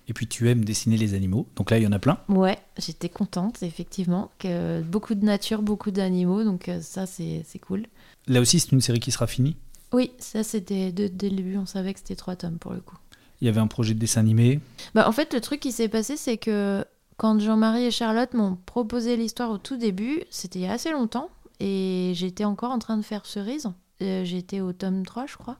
[0.06, 2.18] Et puis tu aimes dessiner les animaux, donc là il y en a plein.
[2.28, 4.30] Ouais, j'étais contente, effectivement.
[4.38, 7.86] Que beaucoup de nature, beaucoup d'animaux, donc ça, c'est cool.
[8.26, 9.56] Là aussi c'est une série qui sera finie.
[9.92, 12.96] Oui, ça, c'était dès le début, on savait que c'était trois tomes pour le coup.
[13.40, 14.60] Il y avait un projet de dessin animé.
[14.94, 16.84] Bah, en fait, le truc qui s'est passé, c'est que
[17.16, 20.90] quand Jean-Marie et Charlotte m'ont proposé l'histoire au tout début, c'était il y a assez
[20.90, 23.70] longtemps, et j'étais encore en train de faire Cerise.
[24.02, 25.56] Euh, j'étais au tome 3, je crois.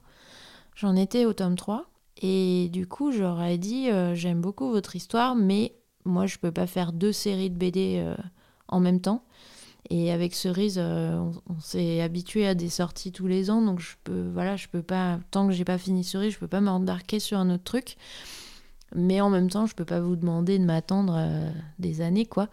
[0.75, 1.87] J'en étais au tome 3.
[2.21, 6.67] Et du coup, j'aurais dit, euh, j'aime beaucoup votre histoire, mais moi, je peux pas
[6.67, 8.17] faire deux séries de BD euh,
[8.69, 9.25] en même temps.
[9.91, 13.95] Et avec Cerise, euh, on, s'est habitué à des sorties tous les ans, donc je
[14.05, 17.21] peux, voilà, je peux pas, tant que j'ai pas fini Cerise, je peux pas m'embarquer
[17.21, 17.97] sur un autre truc.
[18.95, 22.49] Mais en même temps, je peux pas vous demander de m'attendre euh, des années, quoi.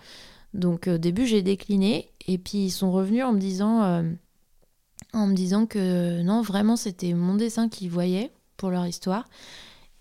[0.54, 4.04] Donc au début, j'ai décliné, et puis ils sont revenus en me disant, euh,
[5.14, 9.28] en me disant que non, vraiment, c'était mon dessin qu'ils voyaient pour leur histoire.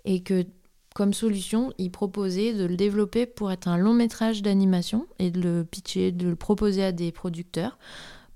[0.05, 0.45] et que
[0.95, 5.41] comme solution, il proposait de le développer pour être un long métrage d'animation et de
[5.41, 7.79] le pitcher, de le proposer à des producteurs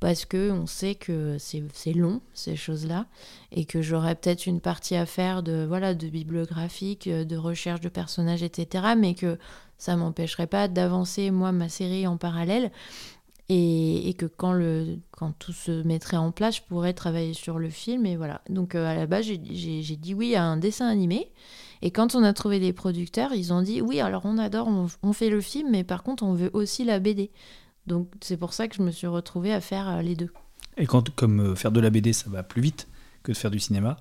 [0.01, 3.07] parce que on sait que c'est long ces choses-là
[3.53, 7.89] et que j'aurais peut-être une partie à faire de voilà de bibliographique, de recherche de
[7.89, 8.95] personnages, etc.
[8.97, 9.39] Mais que
[9.77, 12.71] ça m'empêcherait pas d'avancer moi ma série en parallèle
[13.49, 17.71] et, que quand le quand tout se mettrait en place, je pourrais travailler sur le
[17.71, 18.43] film et voilà.
[18.49, 21.31] Donc euh, à la base j'ai dit oui à un dessin animé
[21.83, 24.69] et quand on a trouvé des producteurs, ils ont dit oui alors on adore,
[25.03, 27.31] on fait le film, mais par contre on veut aussi la BD.
[27.89, 30.31] Donc c'est pour ça que je me suis retrouvée à faire euh, les deux.
[30.77, 32.87] Et quand, comme euh, faire de la BD, ça va plus vite
[33.23, 33.97] que de faire du cinéma,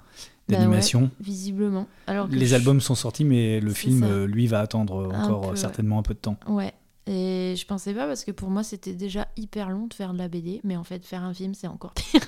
[0.48, 1.10] bah d'animation.
[1.20, 1.88] visiblement.
[2.06, 6.04] Alors les albums sont sortis, mais le film, euh, lui, va attendre encore certainement un
[6.04, 6.38] peu de temps.
[6.48, 6.74] Ouais.
[7.08, 10.18] Et je pensais pas parce que pour moi c'était déjà hyper long de faire de
[10.18, 12.28] la BD, mais en fait faire un film c'est encore pire.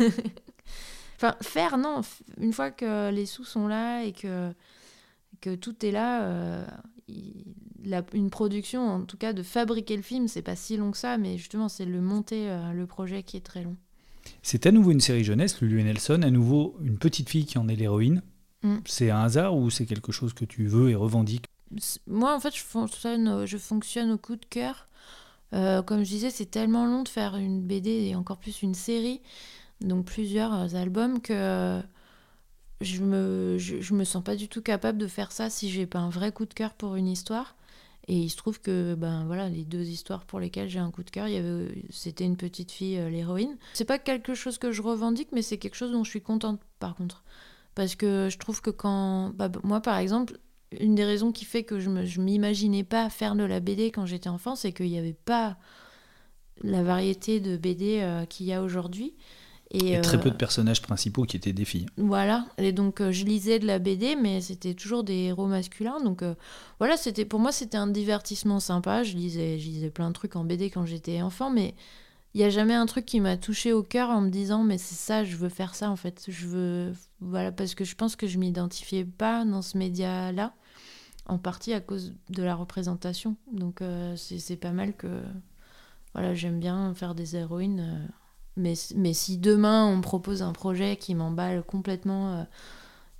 [1.24, 2.02] enfin faire non,
[2.38, 4.52] une fois que les sous sont là et que
[5.40, 6.64] que tout est là,
[8.12, 11.18] une production, en tout cas de fabriquer le film, c'est pas si long que ça,
[11.18, 13.76] mais justement c'est le monter euh, le projet qui est très long.
[14.42, 17.58] C'est à nouveau une série jeunesse, Lulu et Nelson, à nouveau une petite fille qui
[17.58, 18.22] en est l'héroïne.
[18.62, 18.76] Mm.
[18.86, 21.46] C'est un hasard ou c'est quelque chose que tu veux et revendiques?
[22.06, 24.86] Moi en fait je fonctionne, je fonctionne au coup de cœur.
[25.52, 28.74] Euh, comme je disais, c'est tellement long de faire une BD et encore plus une
[28.74, 29.20] série,
[29.80, 31.82] donc plusieurs euh, albums, que
[32.80, 36.00] je me, je, me sens pas du tout capable de faire ça si j'ai pas
[36.00, 37.56] un vrai coup de cœur pour une histoire.
[38.06, 41.02] Et il se trouve que ben voilà, les deux histoires pour lesquelles j'ai un coup
[41.02, 41.26] de cœur,
[41.88, 43.56] c'était une petite fille, euh, l'héroïne.
[43.72, 46.60] C'est pas quelque chose que je revendique, mais c'est quelque chose dont je suis contente
[46.80, 47.24] par contre.
[47.74, 49.30] Parce que je trouve que quand.
[49.30, 50.38] Bah, moi par exemple,
[50.80, 54.04] une des raisons qui fait que je ne m'imaginais pas faire de la BD quand
[54.04, 55.56] j'étais enfant, c'est qu'il n'y avait pas
[56.62, 59.14] la variété de BD euh, qu'il y a aujourd'hui.
[59.74, 61.86] Et, très peu de euh, personnages principaux qui étaient des filles.
[61.96, 66.00] Voilà, et donc euh, je lisais de la BD, mais c'était toujours des héros masculins.
[66.00, 66.34] Donc euh,
[66.78, 69.02] voilà, c'était pour moi c'était un divertissement sympa.
[69.02, 71.74] Je lisais, je lisais plein de trucs en BD quand j'étais enfant, mais
[72.34, 74.78] il n'y a jamais un truc qui m'a touché au cœur en me disant mais
[74.78, 76.24] c'est ça, je veux faire ça en fait.
[76.28, 80.54] Je veux voilà parce que je pense que je m'identifiais pas dans ce média-là,
[81.26, 83.34] en partie à cause de la représentation.
[83.50, 83.80] Donc
[84.14, 85.20] c'est pas mal que
[86.12, 88.08] voilà j'aime bien faire des héroïnes
[88.56, 92.42] mais, mais si demain on me propose un projet qui m'emballe complètement, euh,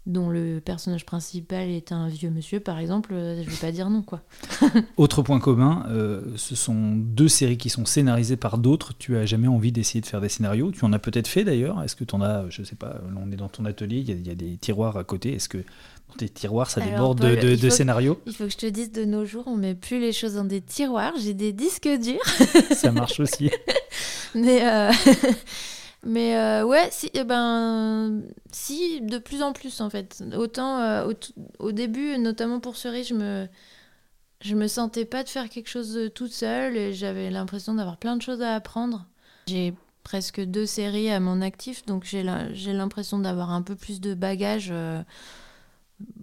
[0.07, 3.88] dont le personnage principal est un vieux monsieur, par exemple, euh, je vais pas dire
[3.88, 4.03] non.
[4.03, 4.23] quoi.
[4.99, 8.92] Autre point commun, euh, ce sont deux séries qui sont scénarisées par d'autres.
[8.99, 11.83] Tu as jamais envie d'essayer de faire des scénarios Tu en as peut-être fait d'ailleurs.
[11.83, 14.31] Est-ce que tu en as, je sais pas, on est dans ton atelier, il y,
[14.31, 15.35] a des tiroirs à côté.
[15.35, 15.59] Est-ce que
[16.09, 18.20] dans tes tiroirs, ça déborde de, de, scénarios?
[18.27, 20.44] Il faut que je te dise, de nos jours, on met plus les choses dans
[20.44, 21.14] des tiroirs.
[21.18, 22.20] J'ai des disques durs.
[22.75, 23.51] ça marche aussi.
[24.35, 24.92] Mais, euh,
[26.05, 30.23] mais euh, ouais, si, eh ben, si, de plus en plus en fait.
[30.37, 31.12] Autant euh,
[31.59, 33.49] au, début, notamment pour Cerise, je me,
[34.40, 38.16] je me sentais pas de faire quelque chose toute seule et j'avais l'impression d'avoir plein
[38.16, 39.07] de choses à apprendre.
[39.47, 44.14] J'ai presque deux séries à mon actif, donc j'ai l'impression d'avoir un peu plus de
[44.14, 44.73] bagages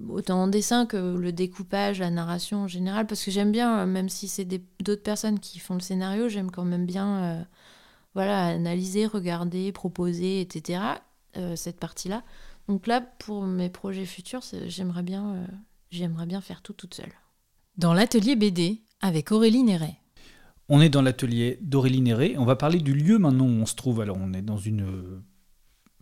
[0.09, 4.09] autant en dessin que le découpage, la narration en général, parce que j'aime bien, même
[4.09, 7.45] si c'est d'autres personnes qui font le scénario, j'aime quand même bien
[8.13, 10.81] voilà, analyser, regarder, proposer, etc.
[11.37, 12.23] Euh, cette partie-là.
[12.67, 15.45] Donc là, pour mes projets futurs, j'aimerais bien, euh,
[15.89, 17.13] j'aimerais bien faire tout toute seule.
[17.77, 19.95] Dans l'atelier BD avec Aurélie Néret.
[20.67, 22.35] On est dans l'atelier d'Aurélie Néret.
[22.37, 24.01] On va parler du lieu maintenant où on se trouve.
[24.01, 25.23] Alors, on est dans une euh,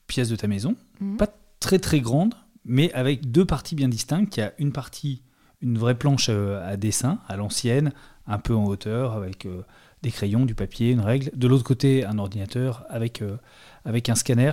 [0.08, 1.17] pièce de ta maison, mhm.
[1.17, 2.34] pas très très grande,
[2.65, 4.36] mais avec deux parties bien distinctes.
[4.38, 5.22] Il y a une partie,
[5.62, 7.93] une vraie planche à dessin, à l'ancienne,
[8.26, 9.48] un peu en hauteur, avec
[10.02, 11.30] des crayons, du papier, une règle.
[11.36, 13.38] De l'autre côté, un ordinateur avec, euh,
[13.86, 14.52] un scanner.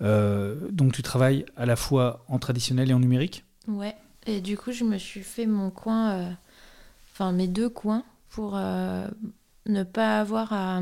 [0.00, 3.44] Euh, donc tu travailles à la fois en traditionnel et en numérique?
[3.68, 3.94] Ouais,
[4.26, 6.30] et du coup je me suis fait mon coin, euh,
[7.12, 10.80] enfin mes deux coins, pour ne pas avoir à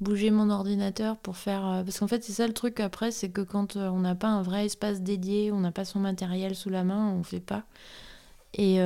[0.00, 1.82] bouger mon ordinateur pour faire...
[1.84, 4.42] parce qu'en fait c'est ça le truc après, c'est que quand on n'a pas un
[4.42, 7.62] vrai espace dédié, on n'a pas son matériel sous la main, on fait pas.
[8.52, 8.78] Et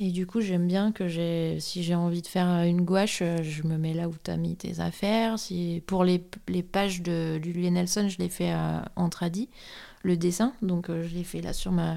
[0.00, 3.42] et du coup, j'aime bien que j'ai, si j'ai envie de faire une gouache, euh,
[3.42, 5.38] je me mets là où tu as mis tes affaires.
[5.38, 9.48] Si, pour les, les pages de Lully Nelson, je l'ai fait euh, en tradi,
[10.02, 10.52] le dessin.
[10.62, 11.96] Donc, euh, je l'ai fait là sur ma,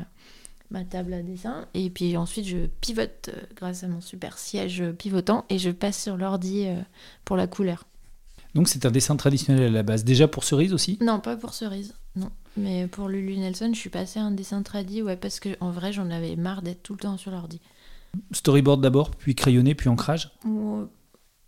[0.72, 1.68] ma table à dessin.
[1.74, 6.18] Et puis ensuite, je pivote grâce à mon super siège pivotant et je passe sur
[6.18, 6.68] l'ordi
[7.26, 7.86] pour la couleur.
[8.56, 10.04] Donc, c'est un dessin traditionnel à la base.
[10.04, 10.98] Déjà pour Cerise aussi?
[11.02, 11.94] Non, pas pour Cerise.
[12.16, 12.30] Non.
[12.58, 15.94] Mais pour Lulu Nelson, je suis passée à un dessin tradi, ouais, parce qu'en vrai,
[15.94, 17.62] j'en avais marre d'être tout le temps sur l'ordi.
[18.32, 20.32] Storyboard d'abord, puis crayonné, puis ancrage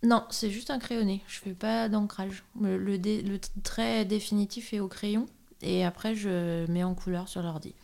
[0.02, 1.22] Non, c'est juste un crayonné.
[1.26, 2.44] Je fais pas d'ancrage.
[2.60, 5.26] Le, le, trait définitif est au crayon.
[5.62, 7.74] et après je mets en couleur sur l'ordi.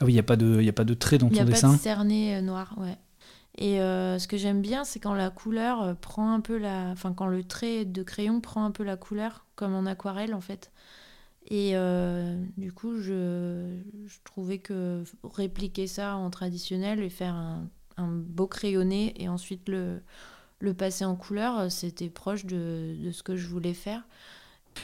[0.00, 1.38] Ah oui, il n'y a, pas de- y a pas de trait dans Il n'y
[1.38, 2.96] ton a pas dessin de cerné euh, noir, ouais.
[3.56, 6.88] Et euh, ce que j'aime bien, c'est quand la couleur euh, prend un peu la.
[6.90, 10.40] Enfin, quand le trait de crayon prend un peu la couleur, comme en aquarelle en
[10.40, 10.72] fait.
[11.46, 17.68] Et euh, du coup, je, je trouvais que répliquer ça en traditionnel et faire un,
[17.96, 20.00] un beau crayonné et ensuite le,
[20.60, 24.02] le passer en couleur, euh, c'était proche de, de ce que je voulais faire.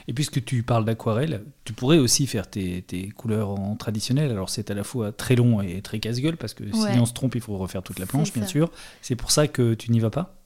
[0.07, 4.31] Et puisque tu parles d'aquarelle, tu pourrais aussi faire tes, tes couleurs en traditionnel.
[4.31, 6.93] Alors c'est à la fois très long et très casse-gueule, parce que Ouais.
[6.93, 8.71] si on se trompe, il faut refaire toute la planche, bien sûr.
[9.03, 10.37] C'est pour ça que tu n'y vas pas?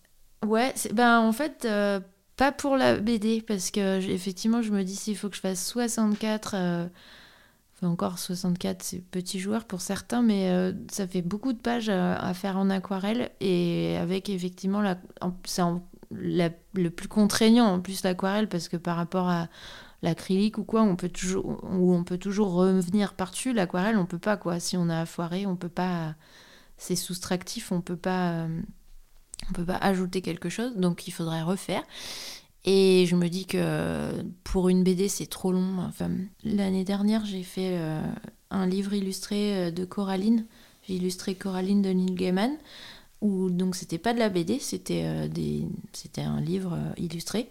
[0.46, 2.00] Ouais, ben en fait, euh,
[2.36, 5.66] pas pour la BD, parce que effectivement, je me dis s'il faut que je fasse
[5.66, 6.86] 64, euh,
[7.82, 12.32] encore 64, c'est petit joueur pour certains, mais euh, ça fait beaucoup de pages à,
[12.34, 14.82] faire en aquarelle, et avec effectivement,
[15.44, 15.62] c'est
[16.10, 19.48] le plus contraignant en plus l'aquarelle, parce que par rapport à
[20.02, 24.18] l'acrylique ou quoi, on peut toujours, où on peut toujours revenir par-dessus, l'aquarelle, on peut
[24.18, 24.60] pas, quoi.
[24.60, 26.14] Si on a foiré, on peut pas,
[26.76, 28.30] c'est soustractif, on peut pas...
[28.32, 28.60] euh,
[29.50, 31.82] on peut pas ajouter quelque chose, donc il faudrait refaire.
[32.64, 35.78] Et je me dis que pour une BD, c'est trop long.
[35.80, 36.10] Enfin,
[36.44, 38.00] L'année dernière, j'ai fait euh,
[38.50, 40.46] un livre illustré euh, de Coraline.
[40.86, 42.56] J'ai illustré Coraline de Neil Gaiman.
[43.20, 45.66] Où, donc, c'était pas de la BD, c'était euh,
[46.18, 47.48] un livre euh, illustré.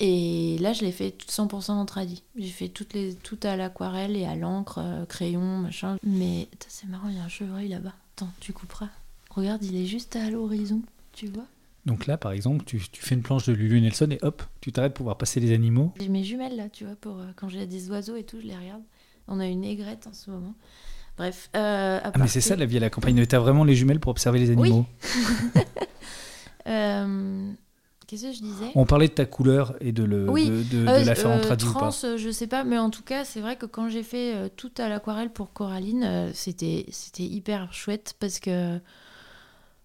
[0.00, 2.22] Et là, je l'ai fait 100% en tradi.
[2.36, 3.14] J'ai fait toutes les...
[3.14, 5.98] tout à l'aquarelle et à l'encre, euh, crayon, machin.
[6.02, 7.92] Mais c'est marrant, il y a un chevreuil là-bas.
[8.16, 8.88] Attends, tu couperas.
[9.30, 10.80] Regarde, il est juste à l'horizon,
[11.12, 11.46] tu vois
[11.88, 14.70] Donc là, par exemple, tu, tu fais une planche de Lulu Nelson et hop, tu
[14.72, 15.92] t'arrêtes pour voir passer les animaux.
[15.98, 18.46] J'ai mes jumelles là, tu vois, pour euh, quand j'ai des oiseaux et tout, je
[18.46, 18.82] les regarde.
[19.26, 20.54] On a une aigrette en ce moment.
[21.16, 21.48] Bref.
[21.56, 23.24] euh, Ah, mais c'est ça la vie à la campagne.
[23.26, 24.86] T'as vraiment les jumelles pour observer les animaux.
[26.66, 27.50] Euh,
[28.06, 28.70] Qu'est-ce que je disais?
[28.74, 31.36] On parlait de ta couleur et de, le, Oui, de, de- de la faire en
[31.38, 31.90] euh, tradi ou pas.
[31.90, 34.70] trans, je sais pas, mais en tout cas, c'est vrai que quand j'ai fait tout
[34.78, 38.78] à l'aquarelle pour Coraline, c'était c'était hyper chouette parce que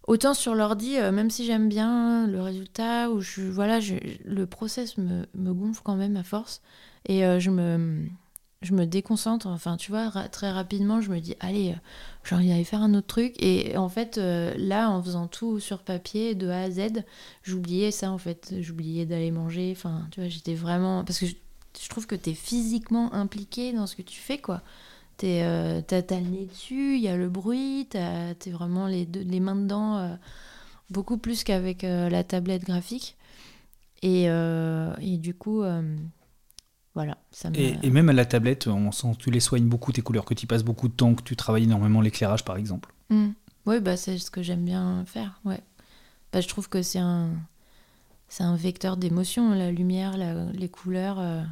[0.08, 3.80] autant sur l'ordi, euh, même si j'aime bien le résultat ou je voilà,
[4.26, 6.62] le process me, gonfle quand même à force
[7.06, 8.08] et euh, je me
[8.64, 9.48] je me déconcentre.
[9.48, 11.80] Enfin, tu vois, très rapidement, je me dis allez, euh,
[12.24, 15.80] j'ai envie faire un autre truc et en fait euh, là, en faisant tout sur
[15.80, 17.04] papier de A à Z,
[17.44, 18.56] j'oubliais ça en fait.
[18.60, 19.74] J'oubliais d'aller manger.
[19.76, 21.04] Enfin, tu vois, j'étais vraiment.
[21.04, 21.36] Parce que je,
[21.82, 24.62] je trouve que tu es physiquement impliqué dans ce que tu fais, quoi.
[25.24, 29.22] Euh, t'as, t'as le nez dessus, il y a le bruit, t'es vraiment les, deux,
[29.22, 30.16] les mains dedans, euh,
[30.90, 33.16] beaucoup plus qu'avec euh, la tablette graphique.
[34.02, 35.96] Et, euh, et du coup, euh,
[36.94, 37.58] voilà, ça me.
[37.58, 40.26] Et, et même à la tablette, on sent que tu les soignes beaucoup tes couleurs,
[40.26, 42.94] que tu passes beaucoup de temps, que tu travailles énormément l'éclairage par exemple.
[43.66, 45.62] Oui, bah, c'est ce que j'aime bien faire, ouais.
[46.34, 47.30] Bah, je trouve que c'est un,
[48.40, 51.44] un vecteur d'émotion, la lumière, la- les couleurs, euh,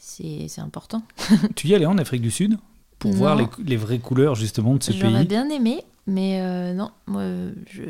[0.00, 1.02] c'est, important.
[1.54, 2.56] tu y allais en Afrique du Sud
[2.98, 3.16] pour Non.
[3.18, 5.26] voir les, les vraies couleurs justement de ce J'aurais pays.
[5.28, 7.22] bien aimé, mais euh, non, moi,
[7.70, 7.82] je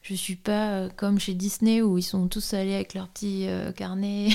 [0.00, 3.46] je suis pas euh, comme chez Disney où ils sont tous allés avec leurs petits
[3.46, 4.28] euh, carnets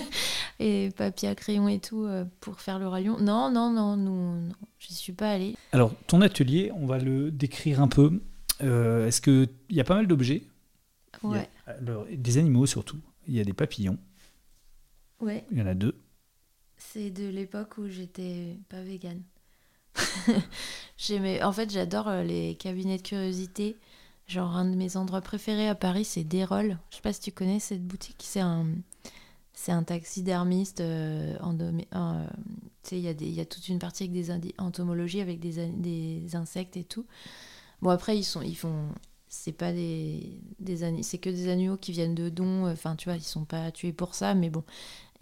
[0.60, 3.16] et papier à crayon et tout euh, pour faire le rayon.
[3.20, 5.56] Non, non, non, nous, non, j'y suis pas allée.
[5.72, 8.20] Alors, ton atelier, on va le décrire un peu.
[8.60, 10.42] Est-ce qu'il y a pas mal d'objets?
[11.22, 12.98] Il a- Ouais, alors, Des animaux surtout.
[13.26, 13.98] Il y a des papillons.
[15.20, 15.44] ouais.
[15.50, 15.94] Il y en a deux.
[16.92, 19.24] C'est de l'époque où j'étais pas végane.
[20.98, 23.76] J'aimais, en fait, j'adore euh, les cabinets de curiosité.
[24.26, 26.78] Genre, un de mes endroits préférés à Paris, c'est Déroll.
[26.90, 28.22] Je sais pas si tu connais cette boutique.
[28.24, 28.66] C'est un,
[29.54, 30.80] c'est un taxidermiste.
[30.80, 31.36] euh,
[31.94, 32.26] euh,
[32.92, 36.36] il y, a des- y a toute une partie avec des entomologies, avec des, des
[36.36, 37.06] insectes et tout.
[37.82, 38.88] Bon, après, ils, sont, ils font.
[39.28, 42.70] C'est pas des, des c'est que des animaux qui viennent de dons.
[42.70, 44.64] Enfin, tu vois, ils sont pas tués pour ça, mais bon.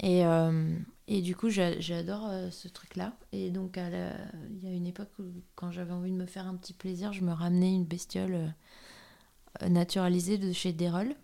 [0.02, 0.76] Et, euh,
[1.08, 3.12] et du coup, j'a- j'adore euh, ce truc-là.
[3.32, 4.16] Et donc, à la-
[4.50, 7.12] il y a une époque où, quand j'avais envie de me faire un petit plaisir,
[7.12, 8.34] je me ramenais une bestiole
[9.62, 11.14] euh, naturalisée de chez Derol.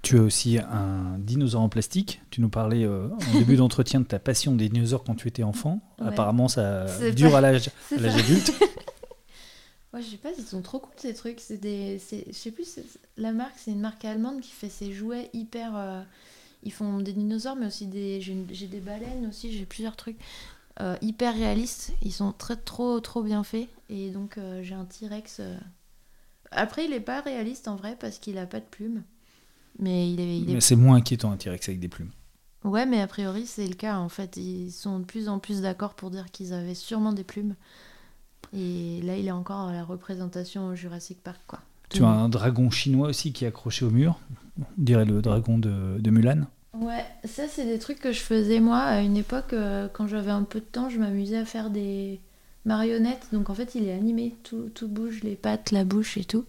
[0.00, 2.22] Tu as aussi un dinosaure en plastique.
[2.30, 5.42] Tu nous parlais euh, en début d'entretien de ta passion des dinosaures quand tu étais
[5.42, 5.80] enfant.
[6.00, 6.06] Ouais.
[6.08, 8.52] Apparemment, ça dure pas- à l'âge adulte.
[9.94, 11.38] Ouais, je sais pas, ils sont trop cool ces trucs.
[11.38, 12.78] C'est des, je sais plus,
[13.18, 15.76] la marque, c'est une marque allemande qui fait ses jouets hyper.
[15.76, 16.02] euh,
[16.62, 18.20] ils font des dinosaures, mais aussi des.
[18.20, 20.18] J'ai des baleines aussi, j'ai plusieurs trucs
[20.80, 21.92] euh, hyper réalistes.
[22.02, 23.68] Ils sont très trop trop bien faits.
[23.88, 25.38] Et donc euh, j'ai un T-Rex.
[25.40, 25.58] euh.
[26.50, 29.02] Après, il est pas réaliste en vrai parce qu'il a pas de plumes.
[29.78, 32.10] Mais il est, est Mais c'est moins inquiétant un T-Rex avec des plumes.
[32.64, 33.98] Ouais, mais a priori, c'est le cas.
[33.98, 37.24] En fait, ils sont de plus en plus d'accord pour dire qu'ils avaient sûrement des
[37.24, 37.56] plumes.
[38.52, 41.60] Et là, il est encore à la représentation au Jurassic Park, quoi.
[41.92, 44.18] Tu as un dragon chinois aussi qui est accroché au mur.
[44.60, 46.42] On dirait le dragon de, de Mulan.
[46.74, 50.30] Ouais, ça c'est des trucs que je faisais moi à une époque euh, quand j'avais
[50.30, 52.18] un peu de temps, je m'amusais à faire des
[52.64, 53.28] marionnettes.
[53.32, 56.44] Donc en fait, il est animé, tout, tout bouge, les pattes, la bouche et tout.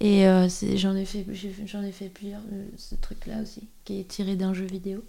[0.00, 3.62] Et euh, j'en ai fait j'ai- j'en ai fait plusieurs euh, ce truc là aussi
[3.84, 5.02] qui est tiré d'un jeu vidéo.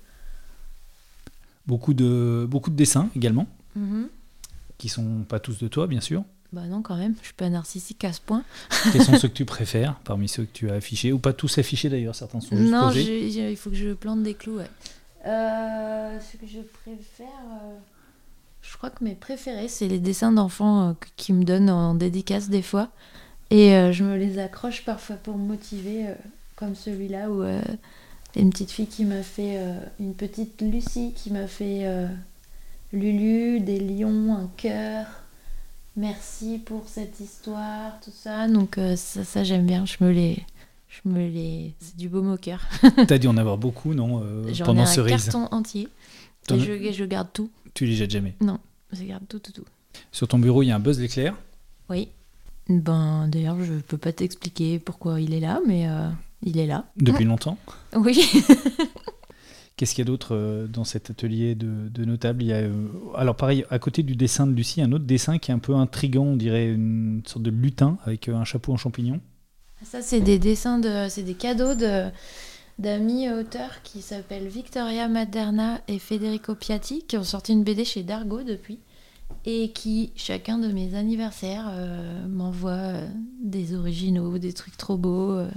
[1.67, 4.07] Beaucoup de, beaucoup de dessins également, Mhm.
[4.77, 6.23] qui sont pas tous de toi, bien sûr.
[6.55, 8.43] Bah non quand même, je suis pas narcissique à ce point.
[8.93, 11.57] Quels sont ceux que tu préfères parmi ceux que tu as affichés Ou pas tous
[11.57, 13.03] affichés d'ailleurs, certains sont juste Non, posés.
[13.29, 14.57] je- je- il faut que je plante des clous.
[14.59, 14.69] Ouais.
[15.27, 17.27] Euh, ce que je préfère,
[17.63, 17.75] euh,
[18.61, 22.47] je crois que mes préférés, c'est les dessins d'enfants euh, qui me donnent en dédicace
[22.49, 22.87] des fois.
[23.51, 26.05] Et euh, je me les accroche parfois pour me motiver,
[26.55, 27.43] comme celui-là où
[28.37, 29.59] une petite fille qui m'a fait,
[29.99, 31.85] une petite Lucie qui m'a fait
[32.93, 35.05] Lulu, des lions, un cœur.
[35.97, 38.47] Merci pour cette histoire, tout ça.
[38.47, 39.85] Donc euh, ça, ça j'aime bien.
[39.85, 40.43] Je me les,
[40.89, 42.61] je me les, c'est du beau au cœur.
[43.07, 45.25] T'as dû en avoir beaucoup, non euh, J'en ai un Cerise.
[45.25, 45.87] carton entier.
[46.51, 47.49] Et je, et je garde tout.
[47.73, 48.35] Tu les jettes jamais.
[48.91, 49.65] Je garde tout, tout, tout.
[50.11, 51.33] Sur ton bureau, il y a un buzz l'éclair.
[51.89, 52.09] Oui.
[52.69, 56.09] Ben, d'ailleurs, je peux pas t'expliquer pourquoi il est là, mais euh,
[56.43, 56.85] il est là.
[56.97, 57.57] Depuis longtemps.
[57.95, 58.19] Oui.
[59.77, 62.43] Qu'est-ce qu'il y a d'autre euh, dans cet atelier de, de notable?
[62.43, 65.37] Il y a, euh, Alors pareil, à côté du dessin de Lucie, un autre dessin
[65.37, 68.71] qui est un peu intrigant, on dirait une sorte de lutin avec euh, un chapeau
[68.71, 69.19] en champignon.
[69.83, 72.09] Ça, c'est des dessins de, c'est des cadeaux de
[72.77, 78.03] d'amis auteurs qui s'appellent Victoria Maderna et Federico Piatti, qui ont sorti une BD chez
[78.03, 78.79] Dargo depuis,
[79.45, 82.93] et qui, chacun de mes anniversaires, euh, m'envoie
[83.41, 85.31] des originaux, des trucs trop beaux.
[85.31, 85.49] euh,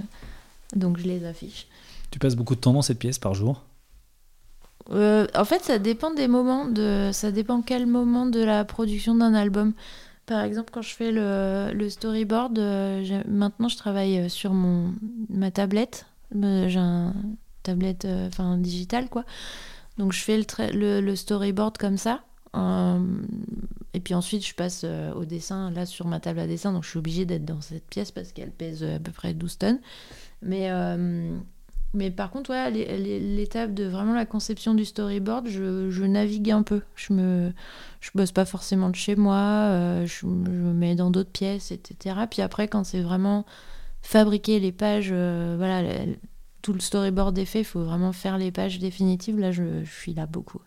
[0.75, 1.67] donc je les affiche.
[2.11, 3.63] Tu passes beaucoup de temps dans cette pièce par jour?
[4.91, 9.15] Euh, en fait, ça dépend des moments, de, ça dépend quel moment de la production
[9.15, 9.73] d'un album.
[10.25, 14.93] Par exemple, quand je fais le, storyboard, euh, maintenant je travaille euh, sur mon,
[15.29, 16.05] ma tablette.
[16.33, 17.13] J'ai un
[17.63, 19.25] tablette enfin digitale, quoi.
[19.97, 22.21] Donc je fais le, le, storyboard comme ça.
[23.93, 26.71] Et puis ensuite, je passe au dessin, là, sur ma table à dessin.
[26.71, 29.57] Donc je suis obligée d'être dans cette pièce parce qu'elle pèse à peu près 12
[29.57, 29.79] tonnes.
[30.43, 30.69] Mais,
[31.93, 36.03] mais par contre, ouais, l'é- l'é- l'étape de vraiment la conception du storyboard, je, je
[36.03, 36.81] navigue un peu.
[36.95, 37.51] Je me,
[38.01, 41.31] je bosse pas forcément de chez moi, euh, je, me- je me mets dans d'autres
[41.31, 42.15] pièces, etc.
[42.29, 43.45] Puis après, quand c'est vraiment
[44.01, 46.15] fabriquer les pages, euh, voilà, le-
[46.61, 49.39] tout le storyboard est fait, il faut vraiment faire les pages définitives.
[49.39, 50.61] Là, je, je suis là beaucoup.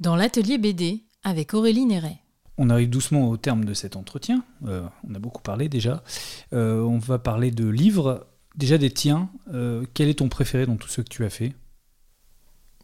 [0.00, 2.18] Dans l'atelier BD avec Aurélie Néret.
[2.58, 4.44] On arrive doucement au terme de cet entretien.
[4.66, 6.02] Euh, on a beaucoup parlé déjà.
[6.52, 8.26] Euh, on va parler de livres.
[8.58, 9.30] Déjà des tiens.
[9.54, 11.54] Euh, quel est ton préféré dans tous ceux que tu as fait?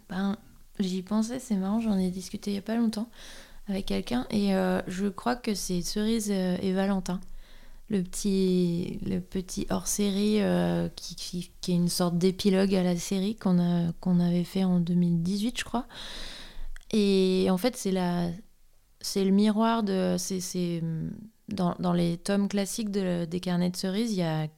[0.08, 0.36] Ben,
[0.78, 3.10] j'y pensais, c'est marrant, j'en ai discuté il y a pas longtemps
[3.66, 7.20] avec quelqu'un et euh, je crois que c'est Cerise euh, et Valentin.
[7.90, 10.40] Le petit, le petit hors-série
[10.96, 15.86] qui, est une sorte d'épilogue à la série qu'on avait fait en 2018, je crois.
[16.92, 17.92] Et en fait, c'est
[19.24, 20.16] le miroir de.
[20.18, 20.82] C'est,
[21.48, 24.48] dans, dans les tomes classiques de- des carnets de Cerise, il y a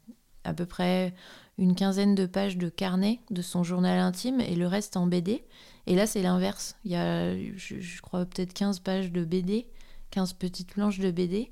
[0.46, 1.14] à peu près
[1.58, 5.44] une quinzaine de pages de carnet de son journal intime et le reste en BD.
[5.86, 6.76] Et là, c'est l'inverse.
[6.84, 9.66] Il y a, je, crois, peut-être 15 pages de BD,
[10.10, 11.50] 15 petites planches de BD.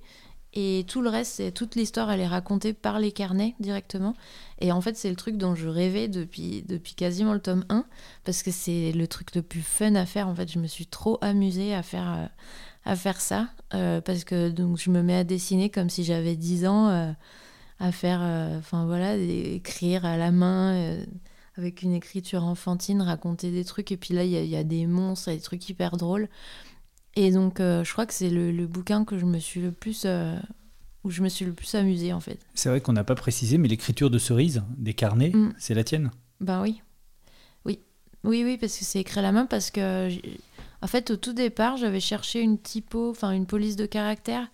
[0.56, 4.14] Et tout le reste, toute l'histoire, elle est racontée par les carnets directement.
[4.60, 7.84] Et en fait, c'est le truc dont je rêvais depuis, depuis quasiment le tome 1,
[8.24, 10.28] parce que c'est le truc le plus fun à faire.
[10.28, 12.26] En fait, je me suis trop amusée à faire, euh,
[12.84, 16.36] à faire ça, euh, parce que donc, je me mets à dessiner comme si j'avais
[16.36, 17.12] 10 ans, euh,
[17.78, 20.74] à faire, euh, enfin voilà, écrire à la main.
[20.74, 21.04] euh,
[21.56, 23.92] avec une écriture enfantine, raconter des trucs.
[23.92, 25.96] Et puis là, il y, a- il y a des monstres et des trucs hyper
[25.96, 26.28] drôles.
[27.14, 29.70] Et donc, euh, je crois que c'est le, le bouquin que je me suis le
[29.70, 30.02] plus.
[30.04, 30.36] euh,
[31.04, 32.40] où je me suis le plus amusée, en fait.
[32.54, 35.52] C'est vrai qu'on n'a pas précisé, mais l'écriture de Cerise, des carnets, Mm.
[35.58, 36.10] c'est la tienne?
[36.40, 36.80] Ben oui.
[37.64, 37.78] Oui.
[38.24, 40.08] Oui, oui, parce que c'est écrit à la main, parce que.
[40.82, 44.48] En fait, au tout départ, j'avais cherché une typo, enfin une police de caractère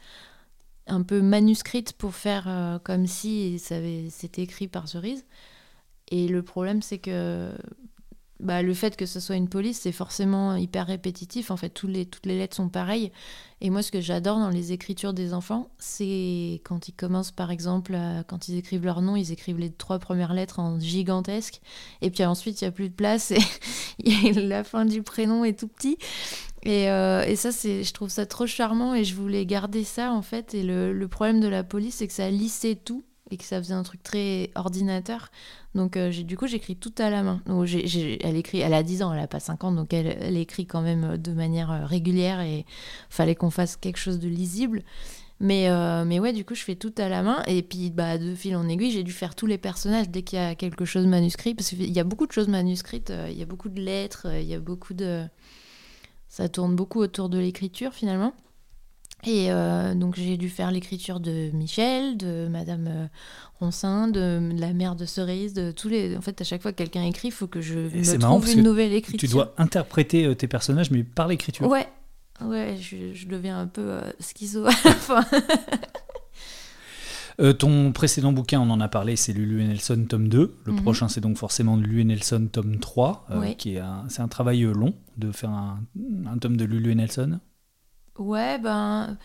[0.91, 5.24] un peu manuscrite pour faire euh, comme si c'était écrit par Cerise.
[6.09, 7.53] Et le problème, c'est que
[8.41, 11.51] bah, le fait que ce soit une police, c'est forcément hyper répétitif.
[11.51, 13.12] En fait, tous les, toutes les lettres sont pareilles.
[13.61, 17.51] Et moi, ce que j'adore dans les écritures des enfants, c'est quand ils commencent, par
[17.51, 17.95] exemple,
[18.26, 21.61] quand ils écrivent leur nom, ils écrivent les trois premières lettres en gigantesque.
[22.01, 23.38] Et puis ensuite, il n'y a plus de place et
[24.05, 25.99] et la fin du prénom est tout petit.
[26.62, 30.12] Et, euh, et ça, c'est, je trouve ça trop charmant et je voulais garder ça
[30.12, 30.55] en fait.
[30.55, 33.58] Et le, le problème de la police, c'est que ça lissait tout et que ça
[33.58, 35.30] faisait un truc très ordinateur.
[35.74, 37.40] Donc euh, j'ai, du coup, j'écris tout à la main.
[37.46, 40.66] Donc, elle écrit, elle a 10 ans, elle a pas 5 ans, donc elle, écrit
[40.66, 42.66] quand même de manière euh, régulière et
[43.08, 44.82] fallait qu'on fasse quelque chose de lisible.
[45.42, 47.42] Mais, euh, mais ouais, du coup, je fais tout à la main.
[47.46, 50.38] Et puis, bah, de fil en aiguille, j'ai dû faire tous les personnages dès qu'il
[50.38, 51.54] y a quelque chose manuscrit.
[51.54, 53.08] Parce qu'il y a beaucoup de choses manuscrites.
[53.10, 54.26] euh, Il y a beaucoup de lettres.
[54.26, 55.24] euh, Il y a beaucoup de.
[56.28, 58.34] Ça tourne beaucoup autour de l'écriture, finalement.
[59.24, 63.06] Et euh, donc, j'ai dû faire l'écriture de Michel, de Madame euh,
[63.60, 66.16] Roncin, de la mère de Cerise, de tous les.
[66.16, 68.62] En fait, à chaque fois que quelqu'un écrit, il faut que je me marrant une
[68.62, 69.18] nouvelle écriture.
[69.28, 71.68] Tu dois interpréter euh, tes personnages, mais par l'écriture.
[71.68, 71.86] Ouais,
[72.42, 75.24] ouais, je, je deviens un peu euh, schizo à la fin.
[77.40, 80.56] Euh, ton précédent bouquin, on en a parlé, c'est Lulu et Nelson, tome 2.
[80.64, 80.82] Le Mhm.
[80.82, 83.26] prochain, c'est donc forcément Lulu et Nelson, tome 3.
[83.30, 83.56] euh, Oui.
[83.56, 85.80] qui est un, c'est un travail long de faire un,
[86.30, 87.40] un tome de Lulu et Nelson.
[88.20, 89.16] Ouais, ben,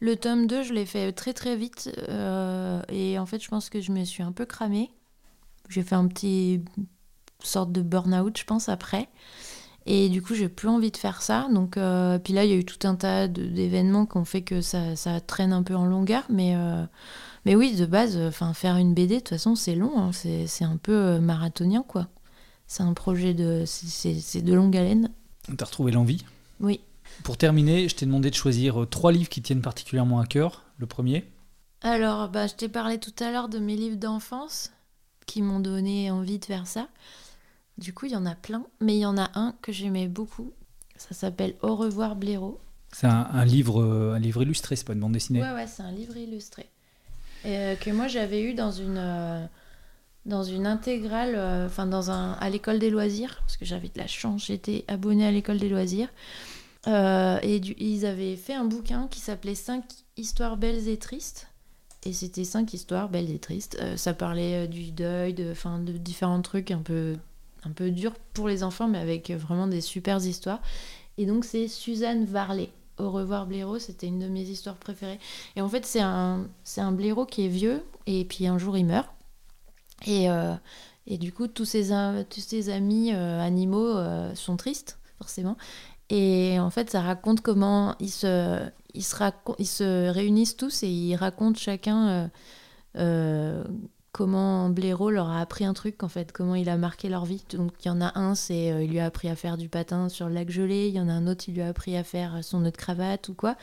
[0.00, 1.90] le tome 2, je l'ai fait très très vite.
[2.08, 4.90] euh, et en fait, je pense que je me suis un peu cramée.
[5.68, 6.62] J'ai fait un petit
[7.42, 9.08] sorte de burn-out, je pense, après.
[9.86, 11.48] Et du coup, j'ai plus envie de faire ça.
[11.52, 14.42] Donc, euh, puis là, il y a eu tout un tas d'événements qui ont fait
[14.42, 16.24] que ça, ça traîne un peu en longueur.
[16.28, 16.84] Mais, euh,
[17.46, 19.96] mais oui, de base, enfin, faire une BD, de toute façon, c'est long.
[19.96, 20.10] hein.
[20.12, 22.08] C'est c'est un peu marathonien, quoi.
[22.66, 23.62] C'est un projet de.
[23.64, 25.10] c'est de longue haleine.
[25.56, 26.24] T'as retrouvé l'envie?
[26.60, 26.80] Oui.
[27.22, 30.64] Pour terminer, je t'ai demandé de choisir euh, trois livres qui tiennent particulièrement à cœur.
[30.78, 31.24] Le premier
[31.82, 34.72] Alors, bah, je t'ai parlé tout à l'heure de mes livres d'enfance
[35.26, 36.88] qui m'ont donné envie de faire ça.
[37.78, 40.08] Du coup, il y en a plein, mais il y en a un que j'aimais
[40.08, 40.52] beaucoup.
[40.96, 42.60] Ça s'appelle Au revoir Blaireau.
[42.92, 45.40] C'est un, un livre, euh, un livre illustré, c'est pas une bande dessinée.
[45.42, 46.68] Ouais, ouais, c'est un livre illustré.
[47.44, 49.46] Et, euh, que moi, j'avais eu dans une, euh,
[50.26, 53.98] dans une intégrale, euh, enfin, dans un, à l'école des loisirs, parce que j'avais de
[53.98, 56.08] la chance, j'étais abonnée à l'école des loisirs.
[56.86, 59.84] Euh, et ils avaient fait un bouquin qui s'appelait 5
[60.16, 61.48] histoires belles et tristes.
[62.02, 63.76] Et c'était cinq histoires belles et tristes.
[63.80, 67.16] Euh, ça parlait euh, du deuil, de, de différents trucs un peu,
[67.64, 70.62] un peu durs pour les enfants, mais avec vraiment des super histoires.
[71.18, 72.70] Et donc, c'est Suzanne Varley.
[72.96, 75.18] Au revoir Blaireau, c'était une de mes histoires préférées.
[75.56, 78.76] Et en fait, c'est un, c'est un blaireau qui est vieux, et puis un jour,
[78.76, 79.08] il meurt.
[80.06, 80.28] Et,
[81.06, 81.64] et du coup, tous
[82.28, 83.94] tous ses amis animaux
[84.34, 85.56] sont tristes, forcément.
[86.10, 92.28] Et en fait, ça raconte comment ils se, réunissent tous et ils racontent chacun euh,
[92.96, 93.64] euh,
[94.10, 97.44] comment Blaireau leur a appris un truc, en fait, comment il a marqué leur vie.
[97.52, 99.68] Donc, il y en a un, c'est euh, il lui a appris à faire du
[99.68, 100.88] patin sur le lac gelé.
[100.88, 102.76] Il y en a un autre, il lui a appris à faire son nœud de
[102.76, 103.54] cravate ou quoi.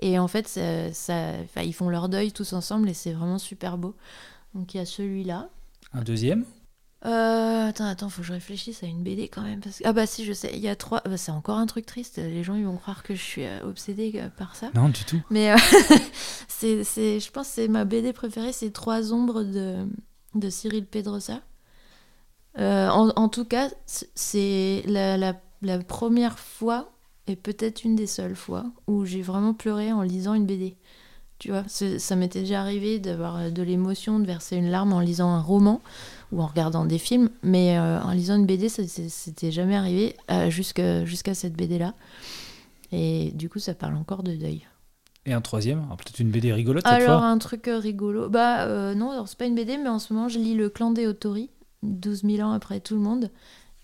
[0.00, 3.78] Et en fait, ça, ça- ils font leur deuil tous ensemble et c'est vraiment super
[3.78, 3.94] beau.
[4.56, 5.50] Donc, il y a celui-là.
[5.94, 6.44] Un deuxième?
[7.04, 9.60] Euh, attends, attends, faut que je réfléchisse à une BD quand même.
[9.60, 9.82] Parce.
[9.84, 11.00] Ah bah si, je sais, il y a trois...
[11.04, 13.60] bah, c'est encore un truc triste, les gens ils vont croire que je suis euh,
[13.64, 14.70] obsédée euh, par ça.
[14.74, 15.20] Non, du tout.
[15.28, 15.56] Mais euh,
[16.48, 19.84] c'est, c'est, je pense que c'est ma BD préférée, c'est Trois ombres de,
[20.36, 21.40] de Cyril Pedrosa.
[22.58, 26.92] Euh, en, en tout cas, c'est la, la, la première fois,
[27.26, 30.76] et peut-être une des seules fois, où j'ai vraiment pleuré en lisant une BD.
[31.38, 35.30] Tu vois, ça m'était déjà arrivé d'avoir de l'émotion, de verser une larme en lisant
[35.30, 35.80] un roman
[36.32, 40.50] ou en regardant des films, mais euh, en lisant une BD, c'était jamais arrivé euh,
[40.50, 41.94] jusqu'à, cette BD-là.
[42.90, 44.66] Et du coup, ça parle encore de deuil.
[45.26, 45.80] Et un troisième?
[45.84, 48.28] Alors, Peut-être une BD rigolote cette Alors, fois un truc euh, rigolo.
[48.28, 50.90] Bah, euh, non, c'est pas une BD, mais en ce moment, je lis Le Clan
[50.90, 51.50] des Autori,
[51.82, 53.30] 12 000 ans après tout le monde.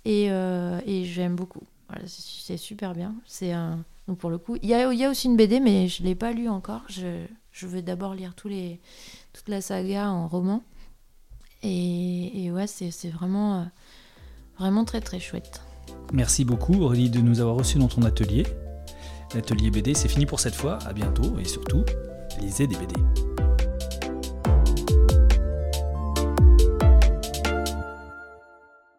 [0.04, 1.62] Et, et j'aime beaucoup.
[1.88, 3.14] Voilà, c'est super bien.
[3.26, 3.84] C'est un.
[4.06, 6.02] Donc, pour le coup, il y a, il y a aussi une BD, mais je
[6.02, 6.80] l'ai pas lu encore.
[6.88, 8.80] Je, je vais d'abord lire tous les,
[9.34, 10.62] toute la saga en roman.
[11.62, 13.64] Et, ouais, c'est euh,
[14.58, 15.60] vraiment très très chouette.
[16.12, 18.46] Merci beaucoup Aurélie de nous avoir reçus dans ton atelier.
[19.34, 20.78] L'atelier BD, c'est fini pour cette fois.
[20.86, 21.84] À bientôt et surtout,
[22.40, 22.94] lisez des BD.